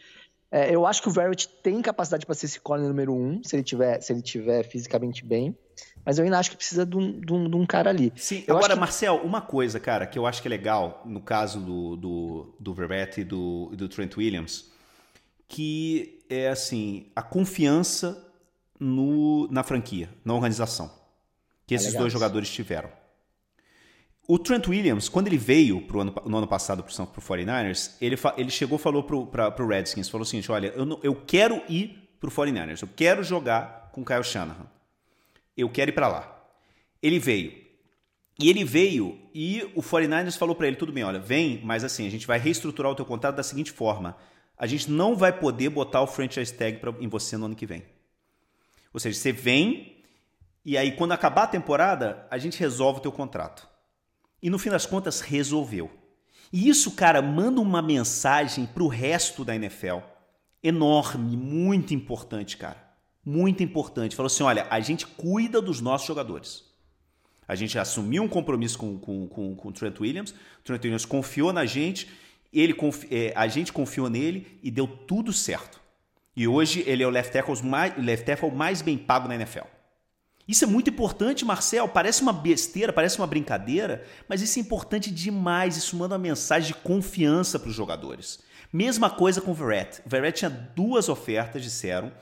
[0.50, 3.56] É, eu acho que o Verrett tem capacidade para ser esse corner número um, se
[3.56, 5.56] ele tiver, se ele tiver fisicamente bem.
[6.04, 8.12] Mas eu ainda acho que precisa de um, de um, de um cara ali.
[8.14, 8.80] Sim, eu agora, que...
[8.80, 12.74] Marcel, uma coisa, cara, que eu acho que é legal no caso do, do, do
[12.74, 14.70] Verrett e do, do Trent Williams,
[15.48, 18.22] que é assim, a confiança
[18.78, 20.90] no, na franquia, na organização,
[21.66, 22.90] que é esses dois jogadores tiveram.
[24.26, 28.16] O Trent Williams, quando ele veio pro ano, no ano passado para o 49ers, ele,
[28.38, 31.62] ele chegou e falou para o Redskins, falou o seguinte, olha, eu, não, eu quero
[31.68, 34.66] ir para o 49ers, eu quero jogar com Kyle Shanahan.
[35.56, 36.42] Eu quero ir para lá.
[37.02, 37.52] Ele veio.
[38.38, 42.06] E ele veio e o 49ers falou para ele, tudo bem, olha, vem, mas assim,
[42.06, 44.16] a gente vai reestruturar o teu contrato da seguinte forma,
[44.56, 47.66] a gente não vai poder botar o franchise tag pra, em você no ano que
[47.66, 47.84] vem.
[48.92, 50.02] Ou seja, você vem
[50.64, 53.68] e aí quando acabar a temporada, a gente resolve o teu contrato.
[54.44, 55.90] E no fim das contas, resolveu.
[56.52, 60.00] E isso, cara, manda uma mensagem pro resto da NFL.
[60.62, 62.76] Enorme, muito importante, cara.
[63.24, 64.14] Muito importante.
[64.14, 66.62] Falou assim: olha, a gente cuida dos nossos jogadores.
[67.48, 70.32] A gente assumiu um compromisso com, com, com, com o Trent Williams.
[70.32, 72.10] O Trent Williams confiou na gente,
[72.52, 75.80] ele confi, é, a gente confiou nele e deu tudo certo.
[76.36, 79.73] E hoje ele é o left tackle mais, left tackle mais bem pago na NFL.
[80.46, 81.88] Isso é muito importante, Marcel.
[81.88, 85.76] Parece uma besteira, parece uma brincadeira, mas isso é importante demais.
[85.76, 88.40] Isso manda uma mensagem de confiança para os jogadores.
[88.72, 90.02] Mesma coisa com o Verrett.
[90.04, 92.12] O Verrett tinha duas ofertas, disseram,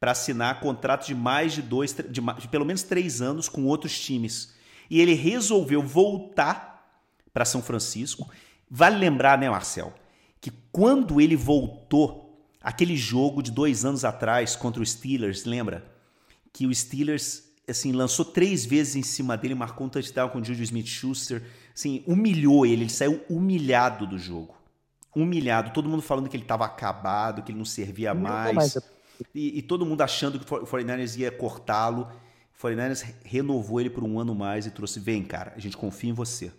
[0.00, 3.98] para assinar contrato de mais de dois, de, de pelo menos três anos com outros
[3.98, 4.54] times.
[4.88, 8.30] E ele resolveu voltar para São Francisco.
[8.70, 9.92] Vale lembrar, né, Marcel,
[10.40, 15.92] que quando ele voltou, aquele jogo de dois anos atrás contra o Steelers, lembra?
[16.52, 20.44] Que o Steelers assim, lançou três vezes em cima dele, marcou um touchdown com o
[20.44, 21.42] Juju Smith-Schuster,
[21.74, 24.54] assim, humilhou ele, ele saiu humilhado do jogo.
[25.14, 28.54] Humilhado, todo mundo falando que ele estava acabado, que ele não servia mais.
[28.54, 28.78] mais.
[29.34, 32.06] E, e, todo mundo achando que o 49ers ia cortá-lo.
[32.54, 36.10] O 49ers renovou ele por um ano mais e trouxe: vem, cara, a gente confia
[36.10, 36.52] em você.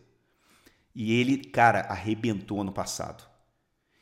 [0.96, 3.24] E ele, cara, arrebentou ano passado.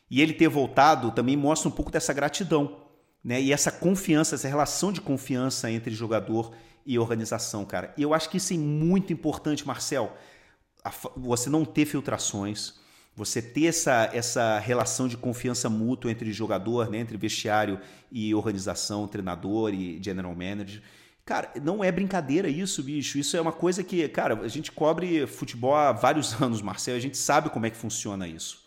[0.10, 2.78] E ele ter voltado também mostra um pouco dessa gratidão.
[3.22, 3.42] Né?
[3.42, 6.54] E essa confiança, essa relação de confiança entre jogador
[6.86, 7.94] e organização, cara.
[7.98, 10.16] E eu acho que isso é muito importante, Marcel.
[11.18, 12.76] Você não ter filtrações,
[13.16, 17.80] você ter essa, essa relação de confiança mútua entre jogador, né, entre vestiário
[18.12, 20.84] e organização, treinador e general manager.
[21.26, 23.18] Cara, não é brincadeira isso, bicho.
[23.18, 26.96] Isso é uma coisa que, cara, a gente cobre futebol há vários anos, Marcel.
[26.96, 28.64] A gente sabe como é que funciona isso.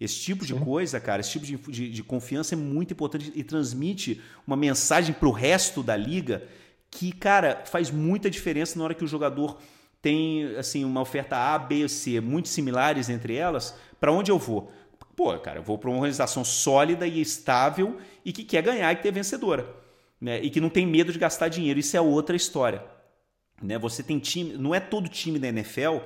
[0.00, 3.44] Esse tipo de coisa, cara, esse tipo de, de, de confiança é muito importante e
[3.44, 6.48] transmite uma mensagem para o resto da liga
[6.90, 9.58] que, cara, faz muita diferença na hora que o jogador
[10.02, 14.72] tem assim uma oferta A, B C muito similares entre elas, para onde eu vou?
[15.14, 18.96] Pô, cara, eu vou para uma organização sólida e estável e que quer ganhar e
[18.96, 19.68] ter vencedora,
[20.20, 20.40] né?
[20.40, 21.78] E que não tem medo de gastar dinheiro.
[21.78, 22.82] Isso é outra história,
[23.62, 23.78] né?
[23.78, 25.98] Você tem time, não é todo time da NFL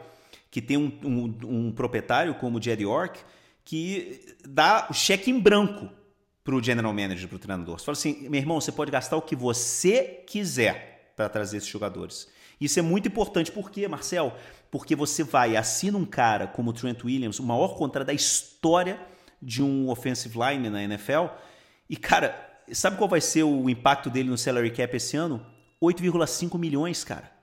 [0.51, 3.21] que tem um, um, um proprietário como o Jerry York
[3.65, 5.89] que dá o cheque em branco
[6.45, 7.79] para o general manager, para o treinador.
[7.79, 11.69] Você fala assim, meu irmão, você pode gastar o que você quiser para trazer esses
[11.69, 12.29] jogadores.
[12.61, 13.51] Isso é muito importante.
[13.51, 14.37] Por quê, Marcel?
[14.71, 19.01] Porque você vai, assina um cara como o Trent Williams, o maior contrato da história
[19.41, 21.27] de um offensive lineman na NFL,
[21.89, 25.45] e, cara, sabe qual vai ser o impacto dele no salary cap esse ano?
[25.83, 27.34] 8,5 milhões, cara.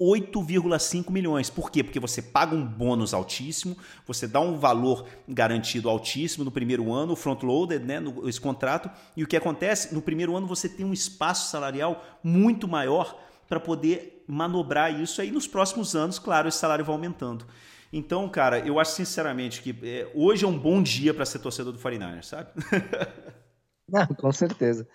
[0.00, 1.48] 8,5 milhões.
[1.48, 1.82] Por quê?
[1.82, 7.16] Porque você paga um bônus altíssimo, você dá um valor garantido altíssimo no primeiro ano,
[7.16, 9.94] front-loaded, né, no, esse contrato, e o que acontece?
[9.94, 15.30] No primeiro ano você tem um espaço salarial muito maior para poder manobrar isso aí
[15.30, 17.46] nos próximos anos, claro, esse salário vai aumentando.
[17.92, 21.72] Então, cara, eu acho sinceramente que é, hoje é um bom dia para ser torcedor
[21.72, 22.50] do 49ers, sabe?
[23.88, 24.86] Não, com certeza.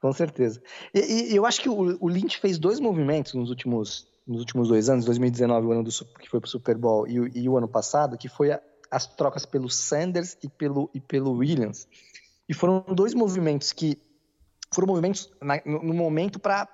[0.00, 0.62] Com certeza.
[0.94, 4.68] E, e eu acho que o, o Lynch fez dois movimentos nos últimos nos últimos
[4.68, 7.56] dois anos, 2019, o ano do, que foi para o Super Bowl, e, e, o
[7.56, 11.88] ano passado, que foi a, as trocas pelo Sanders e pelo, e pelo Williams.
[12.48, 13.98] E foram dois movimentos que
[14.72, 16.68] foram movimentos na, no, no, momento para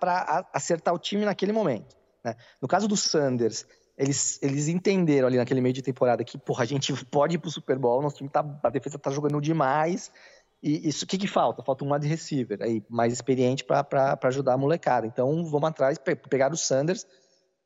[0.53, 1.97] acertar o time naquele momento.
[2.23, 2.37] Né?
[2.61, 3.65] No caso do Sanders,
[3.97, 7.51] eles, eles entenderam ali naquele meio de temporada que, porra, a gente pode ir pro
[7.51, 10.13] Super Bowl, nosso time tá, a defesa tá jogando demais.
[10.63, 11.63] E isso o que, que falta?
[11.63, 15.07] Falta um wide receiver aí, mais experiente para ajudar a molecada.
[15.07, 17.07] Então vamos atrás, pe pegar o Sanders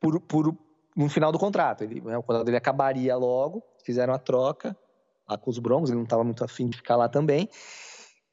[0.00, 0.56] por, por,
[0.96, 1.84] no final do contrato.
[1.84, 4.76] Ele, né, o contrato dele acabaria logo, fizeram a troca
[5.28, 7.48] lá com os Broncos, ele não estava muito afim de ficar lá também.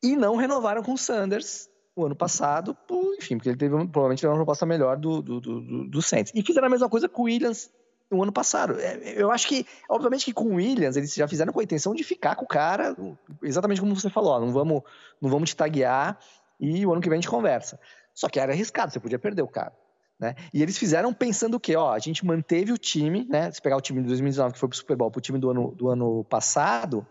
[0.02, 4.26] E não renovaram com o Sanders o ano passado, por, enfim, porque ele teve provavelmente
[4.26, 6.32] uma proposta melhor do, do, do, do Saints.
[6.36, 7.72] E fizeram a mesma coisa com o Williams
[8.10, 8.80] no ano passado.
[8.80, 11.94] É, eu acho que, obviamente que com o Williams, eles já fizeram com a intenção
[11.94, 12.96] de ficar com o cara,
[13.42, 14.84] exatamente como você falou, ó, não vamos,
[15.20, 16.20] não vamos te taguear
[16.60, 17.80] e o ano que vem a gente conversa.
[18.14, 19.74] Só que era arriscado, você podia perder o cara.
[20.20, 20.34] Né?
[20.52, 21.76] E eles fizeram pensando o quê?
[21.76, 23.52] Ó, a gente manteve o time, né?
[23.52, 25.76] Se pegar o time de 2019 que foi pro Super Bowl, pro time do ano,
[25.76, 27.06] do ano passado,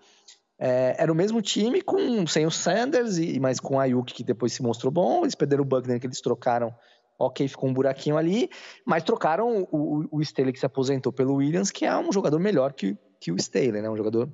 [0.58, 4.24] é, era o mesmo time com sem o Sanders e mas com o Ayuk que
[4.24, 5.22] depois se mostrou bom.
[5.22, 6.74] Eles perderam o Buckner que eles trocaram.
[7.18, 8.50] Ok, ficou um buraquinho ali,
[8.84, 12.38] mas trocaram o, o, o Staley que se aposentou pelo Williams, que é um jogador
[12.38, 13.88] melhor que, que o Staley, né?
[13.88, 14.28] Um jogador.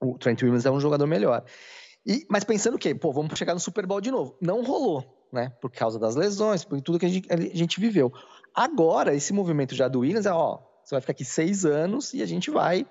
[0.00, 1.44] O Trent Williams é um jogador melhor.
[2.06, 2.94] E, mas pensando o quê?
[2.94, 4.38] Pô, vamos chegar no Super Bowl de novo.
[4.40, 5.52] Não rolou né?
[5.60, 8.12] Por causa das lesões, por tudo que a gente, a gente viveu.
[8.54, 12.22] Agora, esse movimento já do Williams é, ó, você vai ficar aqui seis anos e
[12.22, 12.86] a gente vai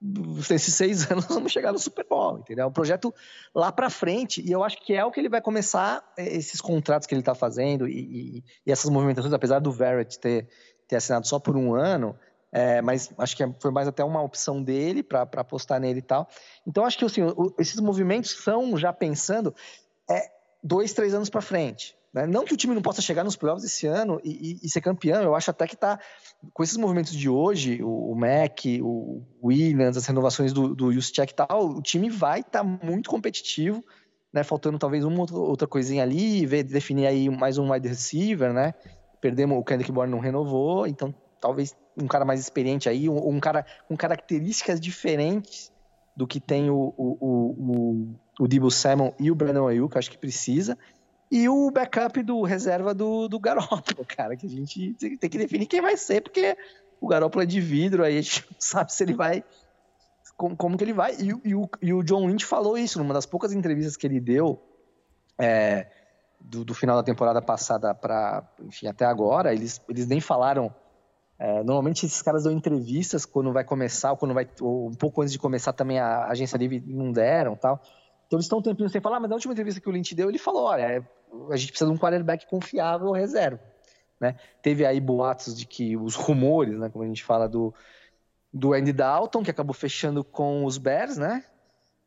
[0.00, 2.64] nesses seis anos vamos chegar no Super Bowl, entendeu?
[2.64, 3.12] É um projeto
[3.54, 6.60] lá para frente e eu acho que é o que ele vai começar é, esses
[6.60, 10.48] contratos que ele está fazendo e, e, e, essas movimentações, apesar do Verrett ter,
[10.88, 12.16] ter assinado só por um ano,
[12.52, 16.28] é, mas acho que foi mais até uma opção dele para apostar nele e tal.
[16.66, 17.22] Então acho que assim,
[17.58, 19.54] esses movimentos são já pensando
[20.10, 21.96] é, dois, três anos para frente.
[22.12, 22.26] Né?
[22.26, 24.80] Não que o time não possa chegar nos playoffs esse ano e, e, e ser
[24.80, 25.98] campeão, eu acho até que está
[26.52, 31.32] com esses movimentos de hoje, o, o Mac, o Williams, as renovações do, do Juszczyk
[31.32, 33.84] e tal, o time vai estar tá muito competitivo,
[34.32, 34.42] né?
[34.42, 38.74] Faltando talvez uma outra coisinha ali, ver, definir aí mais um wide receiver, né?
[39.20, 43.40] Perdemos o Kendrick Bourne não renovou, então talvez um cara mais experiente aí, um, um
[43.40, 45.70] cara com características diferentes
[46.16, 50.10] do que tem o, o, o, o, o Debo Samuel e o Brandon Ayuk, acho
[50.10, 50.76] que precisa
[51.30, 55.66] e o backup do reserva do, do Garópolo, cara, que a gente tem que definir
[55.66, 56.56] quem vai ser, porque
[57.00, 59.44] o Garópolo é de vidro, aí a gente não sabe se ele vai.
[60.36, 61.14] Como, como que ele vai.
[61.14, 64.18] E, e, o, e o John Lynch falou isso numa das poucas entrevistas que ele
[64.18, 64.60] deu
[65.38, 65.86] é,
[66.40, 69.54] do, do, final da temporada passada para, enfim, até agora.
[69.54, 70.74] Eles, eles nem falaram.
[71.38, 75.22] É, normalmente esses caras dão entrevistas quando vai começar, ou quando vai, ou um pouco
[75.22, 77.80] antes de começar também a agência livre não deram tal.
[78.30, 80.28] Então eles estão um tempinho sem falar, mas na última entrevista que o Lynch deu,
[80.28, 81.02] ele falou: olha, é,
[81.50, 83.60] a gente precisa de um quarterback confiável reserva.
[84.20, 84.36] Né?
[84.62, 87.74] Teve aí boatos de que os rumores, né, como a gente fala do,
[88.52, 91.44] do Andy Dalton, que acabou fechando com os Bears, né?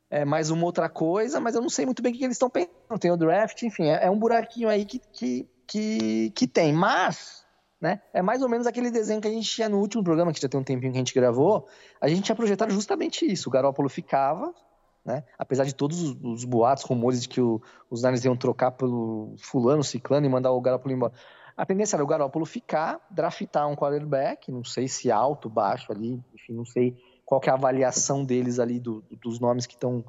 [0.09, 2.49] É mais uma outra coisa, mas eu não sei muito bem o que eles estão
[2.49, 2.71] pensando.
[3.01, 6.71] Tem o draft, enfim, é, é um buraquinho aí que, que, que, que, tem.
[6.71, 7.43] Mas,
[7.81, 10.39] né, é mais ou menos aquele desenho que a gente tinha no último programa, que
[10.39, 11.67] já tem um tempinho que a gente gravou.
[11.99, 13.49] A gente tinha projetado justamente isso.
[13.49, 14.53] O Garópolo ficava,
[15.05, 15.23] né?
[15.37, 19.35] Apesar de todos os, os boatos, rumores de que o, os Niners iam trocar pelo
[19.37, 21.13] fulano, ciclano e mandar o Garoppolo embora.
[21.55, 26.23] A tendência era o Garoppolo ficar, draftar um quarterback, não sei se alto, baixo ali,
[26.33, 30.03] enfim, não sei qual é a avaliação deles ali do, dos nomes que estão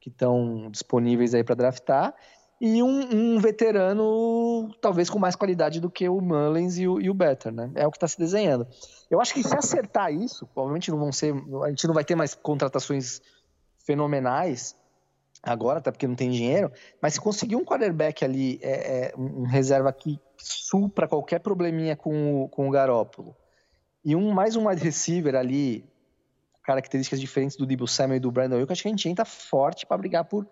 [0.00, 2.14] que estão disponíveis aí para draftar
[2.60, 7.10] e um, um, veterano talvez com mais qualidade do que o Mullins e o, e
[7.10, 7.70] o Better, né?
[7.74, 8.66] É o que está se desenhando.
[9.10, 12.14] Eu acho que se acertar isso, provavelmente não vão ser, a gente não vai ter
[12.14, 13.20] mais contratações
[13.84, 14.76] fenomenais
[15.42, 19.44] agora, até porque não tem dinheiro, mas se conseguir um quarterback ali, é, é, um
[19.44, 23.36] reserva que supra qualquer probleminha com o, com o Garópolo,
[24.04, 25.84] e um mais um wide receiver ali,
[26.62, 29.86] características diferentes do Debo Samuel e do Brandon Ayuk, acho que a gente entra forte
[29.86, 30.46] para brigar por,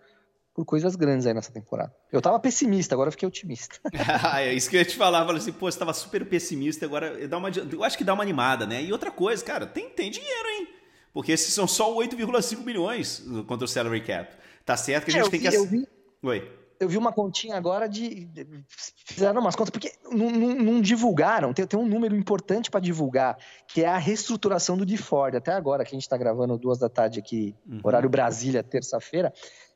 [0.53, 1.93] por coisas grandes aí nessa temporada.
[2.11, 3.79] Eu tava pessimista, agora eu fiquei otimista.
[4.37, 7.27] é isso que eu ia te falar, falei assim, pô, você tava super pessimista, agora
[7.27, 8.83] dá uma, eu acho que dá uma animada, né?
[8.83, 10.67] E outra coisa, cara, tem, tem dinheiro, hein?
[11.13, 14.35] Porque esses são só 8,5 milhões contra o salary cap.
[14.65, 15.55] Tá certo que a é, gente é, tem vi, que.
[15.55, 15.87] Eu vi,
[16.23, 16.51] Oi.
[16.79, 18.27] Eu vi uma continha agora de.
[19.05, 23.37] Fizeram umas contas, porque não, não, não divulgaram, tem, tem, um número importante para divulgar,
[23.67, 25.37] que é a reestruturação do DeFord.
[25.37, 27.79] Até agora, que a gente está gravando duas da tarde aqui, uhum.
[27.83, 29.31] horário Brasília, terça-feira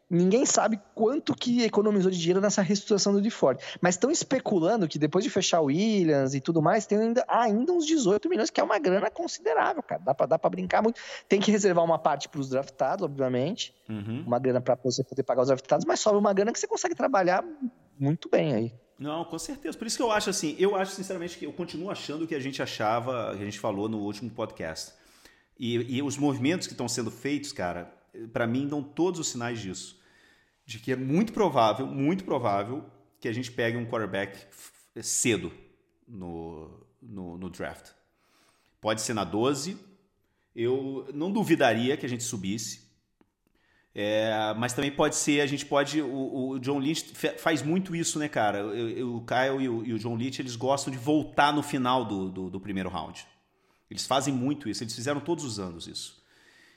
[0.10, 3.64] ninguém sabe quanto que economizou de dinheiro nessa reestruturação do DeFord.
[3.82, 7.74] Mas estão especulando que depois de fechar o Williams e tudo mais, tem ainda, ainda
[7.74, 10.02] uns 18 milhões, que é uma grana considerável, cara.
[10.28, 11.00] Dá pra brincar muito.
[11.28, 13.76] Tem que reservar uma parte para os draftados, obviamente.
[13.90, 14.24] Uhum.
[14.26, 16.96] Uma grana para você poder pagar os draftados, mas sobra uma grana que você consegue
[16.96, 17.44] trabalhar
[18.00, 18.74] muito bem aí.
[18.98, 19.78] Não, com certeza.
[19.78, 22.34] Por isso que eu acho assim, eu acho sinceramente que eu continuo achando o que
[22.34, 24.94] a gente achava, que a gente falou no último podcast.
[25.60, 27.94] E, e os movimentos que estão sendo feitos, cara,
[28.34, 29.97] para mim dão todos os sinais disso.
[30.68, 32.86] De que é muito provável, muito provável,
[33.20, 34.38] que a gente pegue um quarterback
[35.02, 35.52] cedo
[36.08, 37.92] no, no, no draft.
[38.80, 39.78] Pode ser na 12.
[40.56, 42.88] Eu não duvidaria que a gente subisse.
[44.00, 46.00] É, mas também pode ser, a gente pode.
[46.00, 47.04] O, o John Lynch
[47.40, 48.64] faz muito isso, né, cara?
[48.64, 52.06] O, o Kyle e o, e o, John Lynch eles gostam de voltar no final
[52.06, 53.26] do, do, do, primeiro round.
[53.90, 56.24] Eles fazem muito isso, eles fizeram todos os anos isso.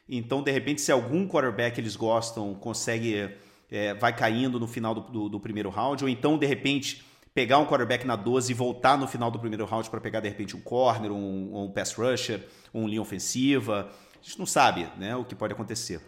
[0.09, 3.31] Então, de repente, se algum quarterback eles gostam consegue.
[3.71, 7.59] É, vai caindo no final do, do, do, primeiro round, ou então, de repente, pegar
[7.59, 10.57] um quarterback na 12 e voltar no final do primeiro round para pegar, de repente,
[10.57, 13.91] um corner, um, um pass rusher, um linha ofensiva.
[14.21, 16.01] A gente não sabe né, o que pode acontecer.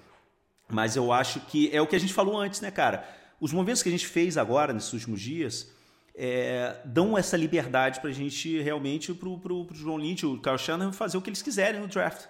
[0.68, 3.06] Mas eu acho que é o que a gente falou antes, né, cara?
[3.40, 5.70] Os movimentos que a gente fez agora, nesses últimos dias,
[6.14, 10.92] é, dão essa liberdade para a gente realmente, para o João Lynch, o Carl Shannon,
[10.92, 12.26] fazer o que eles quiserem no draft.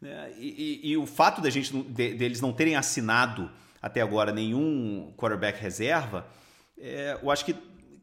[0.00, 0.32] Né?
[0.38, 3.50] E, e, e, o fato da gente, de, deles não terem assinado
[3.80, 6.26] até agora nenhum quarterback reserva,
[6.78, 7.54] é, eu acho que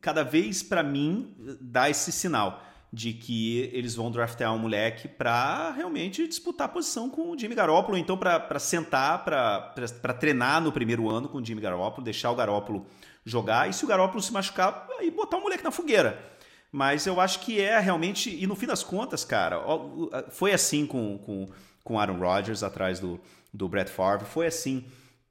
[0.01, 2.61] cada vez para mim dá esse sinal
[2.91, 7.55] de que eles vão draftar um moleque para realmente disputar a posição com o Jimmy
[7.55, 12.35] Garoppolo, então para sentar, para treinar no primeiro ano com o Jimmy Garoppolo, deixar o
[12.35, 12.85] Garoppolo
[13.25, 16.31] jogar e se o Garoppolo se machucar, aí botar o moleque na fogueira.
[16.71, 19.61] Mas eu acho que é realmente, e no fim das contas, cara,
[20.29, 21.47] foi assim com, com
[21.85, 23.21] com Aaron Rodgers atrás do,
[23.53, 24.83] do Brett Favre, foi assim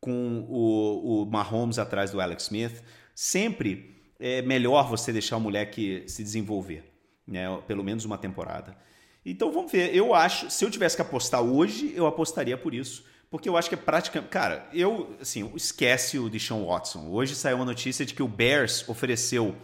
[0.04, 2.82] com o, o Mahomes atrás do Alex Smith.
[3.14, 6.84] Sempre é melhor você deixar o moleque se desenvolver,
[7.26, 7.46] né?
[7.66, 8.76] pelo menos uma temporada.
[9.24, 9.96] Então vamos ver.
[9.96, 13.02] Eu acho, se eu tivesse que apostar hoje, eu apostaria por isso.
[13.30, 14.30] Porque eu acho que é praticamente.
[14.30, 17.08] Cara, eu, assim, esquece o Deshaun Watson.
[17.08, 19.56] Hoje saiu uma notícia de que o Bears ofereceu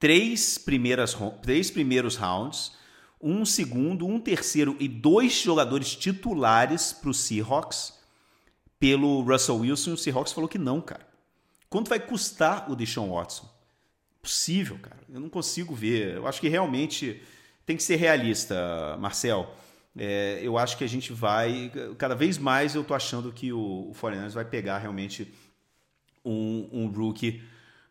[0.00, 2.72] três, primeiras, três primeiros rounds,
[3.22, 7.95] um segundo, um terceiro e dois jogadores titulares para o Seahawks
[8.78, 9.92] pelo Russell Wilson.
[9.92, 11.06] O Seahawks falou que não, cara.
[11.68, 13.48] Quanto vai custar o Deshaun Watson?
[14.22, 15.00] Possível, cara.
[15.08, 16.16] Eu não consigo ver.
[16.16, 17.22] Eu acho que realmente
[17.64, 19.54] tem que ser realista, Marcel.
[19.98, 21.72] É, eu acho que a gente vai.
[21.98, 25.32] Cada vez mais eu tô achando que o, o 49 vai pegar realmente
[26.24, 27.42] um, um rookie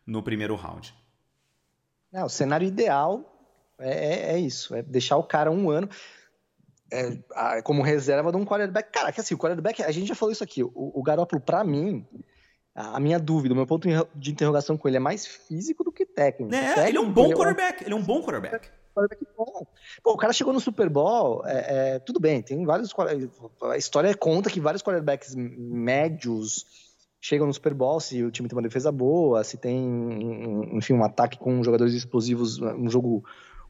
[0.06, 0.94] no primeiro round.
[2.12, 3.36] É, o cenário ideal
[3.78, 5.88] é, é, é, isso: é deixar o cara um ano
[6.90, 8.90] é, como reserva de um quarterback.
[8.90, 10.62] Cara, que assim, o quarterback, a gente já falou isso aqui.
[10.62, 12.06] O, o Garoppolo, para mim,
[12.74, 16.04] a minha dúvida, o meu ponto de interrogação com ele é mais físico do que
[16.04, 16.54] técnico.
[16.54, 17.84] É, técnico, ele é um bom quarterback.
[17.84, 18.68] Ele é um bom quarterback.
[20.02, 22.94] Pô, o cara chegou no Super Bowl, é, é, tudo bem, tem vários.
[23.62, 26.64] A história conta que vários quarterbacks médios
[27.20, 29.76] chegam no Super Bowl se o time tem uma defesa boa, se tem,
[30.72, 33.22] enfim, um ataque com jogadores explosivos, um jogo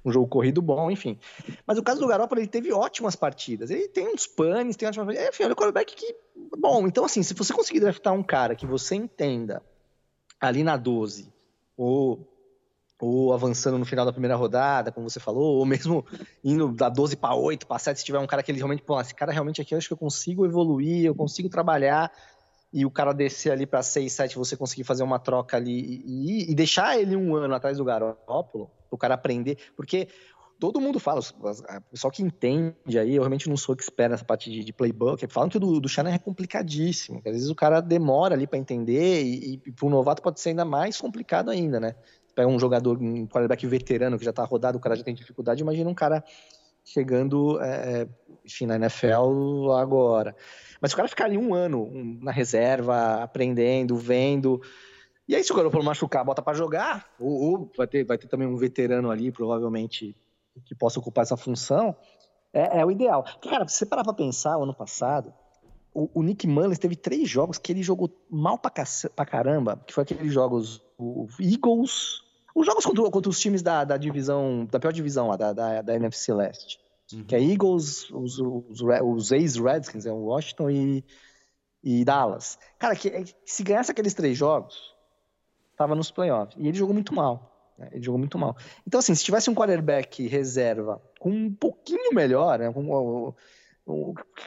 [0.07, 1.19] um jogo corrido bom, enfim.
[1.67, 3.71] Mas o caso do Garoppolo, ele teve ótimas partidas.
[3.71, 5.17] Ele tem uns panes, tem ótimas.
[5.17, 6.15] Enfim, olha o quarterback que...
[6.59, 9.63] Bom, então assim, se você conseguir draftar um cara que você entenda
[10.41, 11.33] ali na 12,
[11.77, 12.33] ou
[12.99, 16.05] ou avançando no final da primeira rodada, como você falou, ou mesmo
[16.43, 18.99] indo da 12 para 8, para 7, se tiver um cara que ele realmente, pô,
[18.99, 22.11] esse cara realmente aqui eu acho que eu consigo evoluir, eu consigo trabalhar,
[22.73, 26.51] e o cara descer ali para 6, 7, você conseguir fazer uma troca ali e,
[26.51, 30.09] e deixar ele um ano atrás do Garópolo, o cara aprender, porque
[30.59, 34.51] todo mundo fala, o pessoal que entende aí, eu realmente não sou expert nessa parte
[34.51, 37.81] de, de playbook, falam que o do, do Shannon é complicadíssimo, às vezes o cara
[37.81, 41.79] demora ali para entender e, e para um novato pode ser ainda mais complicado ainda,
[41.79, 41.95] né?
[42.37, 45.63] pega um jogador, um quarterback veterano que já está rodado, o cara já tem dificuldade,
[45.63, 46.23] imagina um cara
[46.87, 48.09] chegando, é, é
[48.45, 50.35] enfim, na NFL agora.
[50.81, 54.63] Mas o cara ficar ali um ano um, na reserva, aprendendo, vendo.
[55.29, 58.29] E aí, se o Garoppolo machucar, bota para jogar, ou, ou, vai, ter, vai ter
[58.29, 60.17] também um veterano ali, provavelmente,
[60.65, 61.97] que possa ocupar essa função,
[62.53, 63.25] é, é o ideal.
[63.43, 65.35] Cara, se você parar pra pensar, o ano passado,
[65.93, 68.73] o, o Nick Mullins teve três jogos que ele jogou mal pra,
[69.17, 72.23] pra caramba, que foi aqueles jogos, o Eagles,
[72.57, 75.83] os jogos contra, contra os times da, da divisão, da pior divisão lá, da, da,
[75.83, 76.81] da NFC Leste.
[77.13, 77.25] Uhum.
[77.25, 81.05] Que é Eagles, os, os, os ex-Redskins, é o Washington e,
[81.85, 82.59] e Dallas.
[82.79, 84.95] Cara, que, que, se ganhasse aqueles três jogos,
[85.77, 86.57] tava nos playoffs.
[86.59, 87.75] E ele jogou muito mal.
[87.77, 87.91] Né?
[87.93, 88.57] Ele jogou muito mal.
[88.87, 92.73] Então, assim, se tivesse um quarterback reserva com um pouquinho melhor, né?
[92.73, 93.35] Com,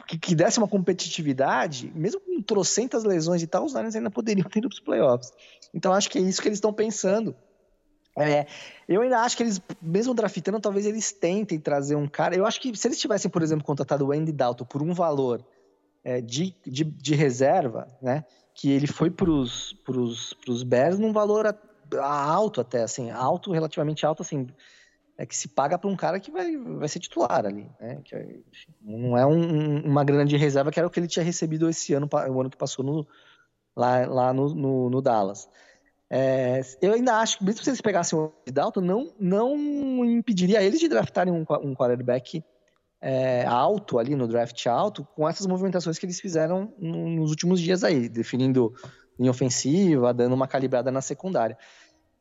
[0.08, 4.48] que, que, desse uma competitividade, mesmo com trocentas lesões e tal, os Niners ainda poderiam
[4.48, 5.32] ter ido para os playoffs.
[5.72, 7.36] Então, acho que é isso que eles estão pensando.
[8.22, 8.46] É,
[8.88, 12.36] eu ainda acho que eles, mesmo draftando, talvez eles tentem trazer um cara.
[12.36, 15.44] Eu acho que se eles tivessem, por exemplo, contratado o Andy Dalton por um valor
[16.04, 18.24] é, de, de, de, reserva, né?
[18.54, 21.54] Que ele foi para os Bears num valor a,
[21.98, 24.48] a alto até, assim, alto, relativamente alto, assim,
[25.16, 28.00] é que se paga para um cara que vai, vai ser titular ali, né?
[28.02, 28.38] Que, é,
[28.80, 32.08] não é um, uma grande reserva que era o que ele tinha recebido esse ano,
[32.10, 33.06] o ano que passou no,
[33.76, 35.46] lá, lá no, no, no Dallas.
[36.12, 40.80] É, eu ainda acho que, mesmo se eles pegassem o Dalton, não, não impediria eles
[40.80, 42.42] de draftarem um, um quarterback
[43.00, 47.84] é, alto ali no draft alto, com essas movimentações que eles fizeram nos últimos dias
[47.84, 48.74] aí, definindo
[49.18, 51.56] linha ofensiva, dando uma calibrada na secundária.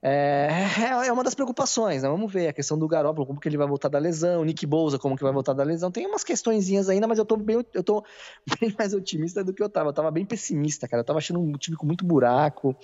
[0.01, 0.47] É,
[0.79, 2.09] é, é uma das preocupações, né?
[2.09, 4.97] Vamos ver a questão do Garoppolo, como que ele vai voltar da lesão, Nick Bouza,
[4.97, 5.91] como que vai voltar da lesão.
[5.91, 8.05] Tem umas questõezinhas ainda, mas eu tô bem, eu tô
[8.61, 9.89] bem mais otimista do que eu tava.
[9.89, 11.01] Eu tava bem pessimista, cara.
[11.01, 12.75] Eu tava achando um time com muito buraco.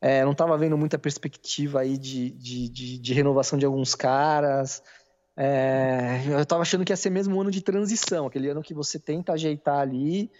[0.00, 4.82] É, não estava vendo muita perspectiva aí de, de, de, de renovação de alguns caras.
[5.36, 8.74] É, eu estava achando que ia ser mesmo um ano de transição, aquele ano que
[8.74, 10.30] você tenta ajeitar ali,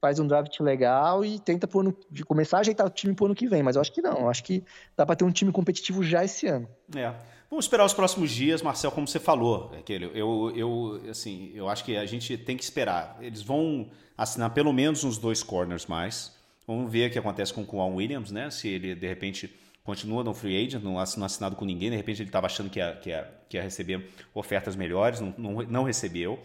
[0.00, 1.96] faz um draft legal e tenta pro ano,
[2.26, 3.62] começar a ajeitar o time para o ano que vem.
[3.62, 4.64] Mas eu acho que não, eu acho que
[4.96, 6.68] dá para ter um time competitivo já esse ano.
[6.96, 7.14] É.
[7.50, 9.72] Vamos esperar os próximos dias, Marcel, como você falou.
[9.78, 13.18] Aquele, eu, eu, assim, eu acho que a gente tem que esperar.
[13.20, 16.32] Eles vão assinar pelo menos uns dois corners mais.
[16.66, 18.50] Vamos ver o que acontece com o Juan Williams, né?
[18.50, 19.50] Se ele de repente
[19.82, 22.92] continua no free agent, não assinado com ninguém, de repente ele estava achando que ia,
[22.92, 26.38] que, ia, que ia receber ofertas melhores, não, não, não recebeu.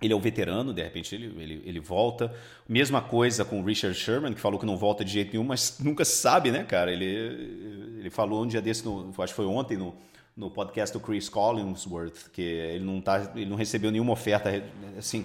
[0.00, 2.34] Ele é um veterano, de repente ele, ele, ele volta.
[2.68, 5.78] Mesma coisa com o Richard Sherman, que falou que não volta de jeito nenhum, mas
[5.78, 6.92] nunca sabe, né, cara?
[6.92, 7.06] Ele,
[7.98, 9.94] ele falou um dia desse, no, acho que foi ontem, no,
[10.36, 14.50] no podcast do Chris Collinsworth, que ele não, tá, ele não recebeu nenhuma oferta
[14.98, 15.24] assim,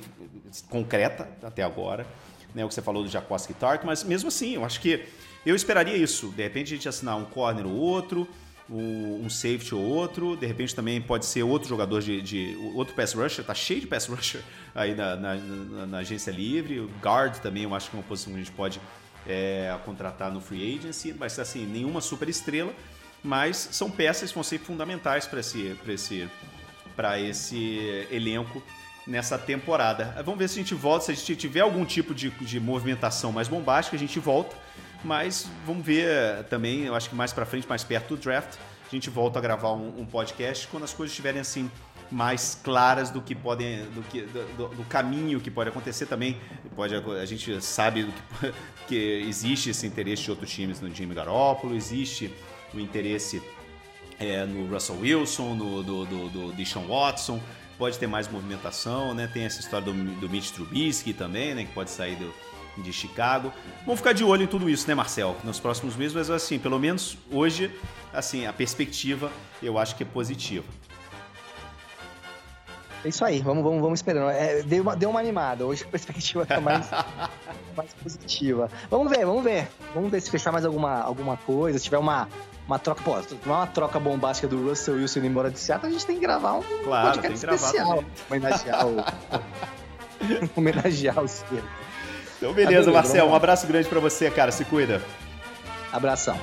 [0.70, 2.08] concreta até agora.
[2.54, 5.06] Né, o que você falou do Jacoski Tart, mas mesmo assim, eu acho que
[5.46, 6.30] eu esperaria isso.
[6.30, 8.28] De repente a gente assinar um corner ou outro,
[8.72, 13.14] um, safety ou outro, de repente também pode ser outro jogador de, de outro pass
[13.14, 14.42] rusher, tá cheio de pass rusher
[14.74, 18.06] aí na, na, na, na agência livre, o guard também eu acho que é uma
[18.06, 18.80] posição que a gente pode
[19.28, 22.74] é, contratar no free agency, mas assim, nenhuma super estrela,
[23.24, 26.30] mas são peças que vão ser fundamentais para esse, esse,
[27.28, 28.64] esse elenco
[29.06, 30.22] nessa temporada.
[30.24, 33.32] Vamos ver se a gente volta, se a gente tiver algum tipo de, de movimentação
[33.32, 34.56] mais bombástica, a gente volta.
[35.04, 38.90] Mas vamos ver também, eu acho que mais para frente, mais perto do draft, a
[38.96, 41.72] gente volta a gravar um, um, podcast quando as coisas estiverem assim
[42.12, 46.38] mais claras do que podem, do, que, do, do, caminho que pode acontecer também.
[46.76, 48.54] Pode, a gente sabe que,
[48.90, 52.32] que existe esse interesse de outros times no Jimmy Garoppolo, existe
[52.74, 53.42] o interesse
[54.20, 57.42] é, no Russell Wilson, no do, do, do Deshaun Watson,
[57.82, 59.28] pode ter mais movimentação, né?
[59.34, 61.64] Tem essa história do, do Mitch Trubisky também, né?
[61.66, 62.32] Que pode sair do,
[62.78, 63.52] de Chicago.
[63.88, 65.36] Vamos ficar de olho em tudo isso, né, Marcel?
[65.44, 67.76] Nos próximos meses, mas assim, pelo menos hoje,
[68.14, 69.32] assim, a perspectiva
[69.64, 70.64] eu acho que é positiva.
[73.04, 74.30] É isso aí, vamos, vamos, vamos esperando.
[74.30, 76.88] É, deu, uma, deu uma animada, hoje a perspectiva está mais,
[77.76, 78.70] mais positiva.
[78.92, 79.68] Vamos ver, vamos ver.
[79.96, 82.30] Vamos ver se fechar mais alguma, alguma coisa, se tiver uma,
[82.72, 86.06] uma troca, pô, uma troca bombástica do Russell Wilson indo embora de Seattle, a gente
[86.06, 88.04] tem que gravar um claro, podcast especial.
[88.30, 89.04] Homenagear o.
[90.56, 91.64] homenagear o Seattle.
[92.38, 93.28] Então, beleza, Marcel.
[93.28, 94.52] Um abraço grande para você, cara.
[94.52, 95.02] Se cuida.
[95.92, 96.40] Abração.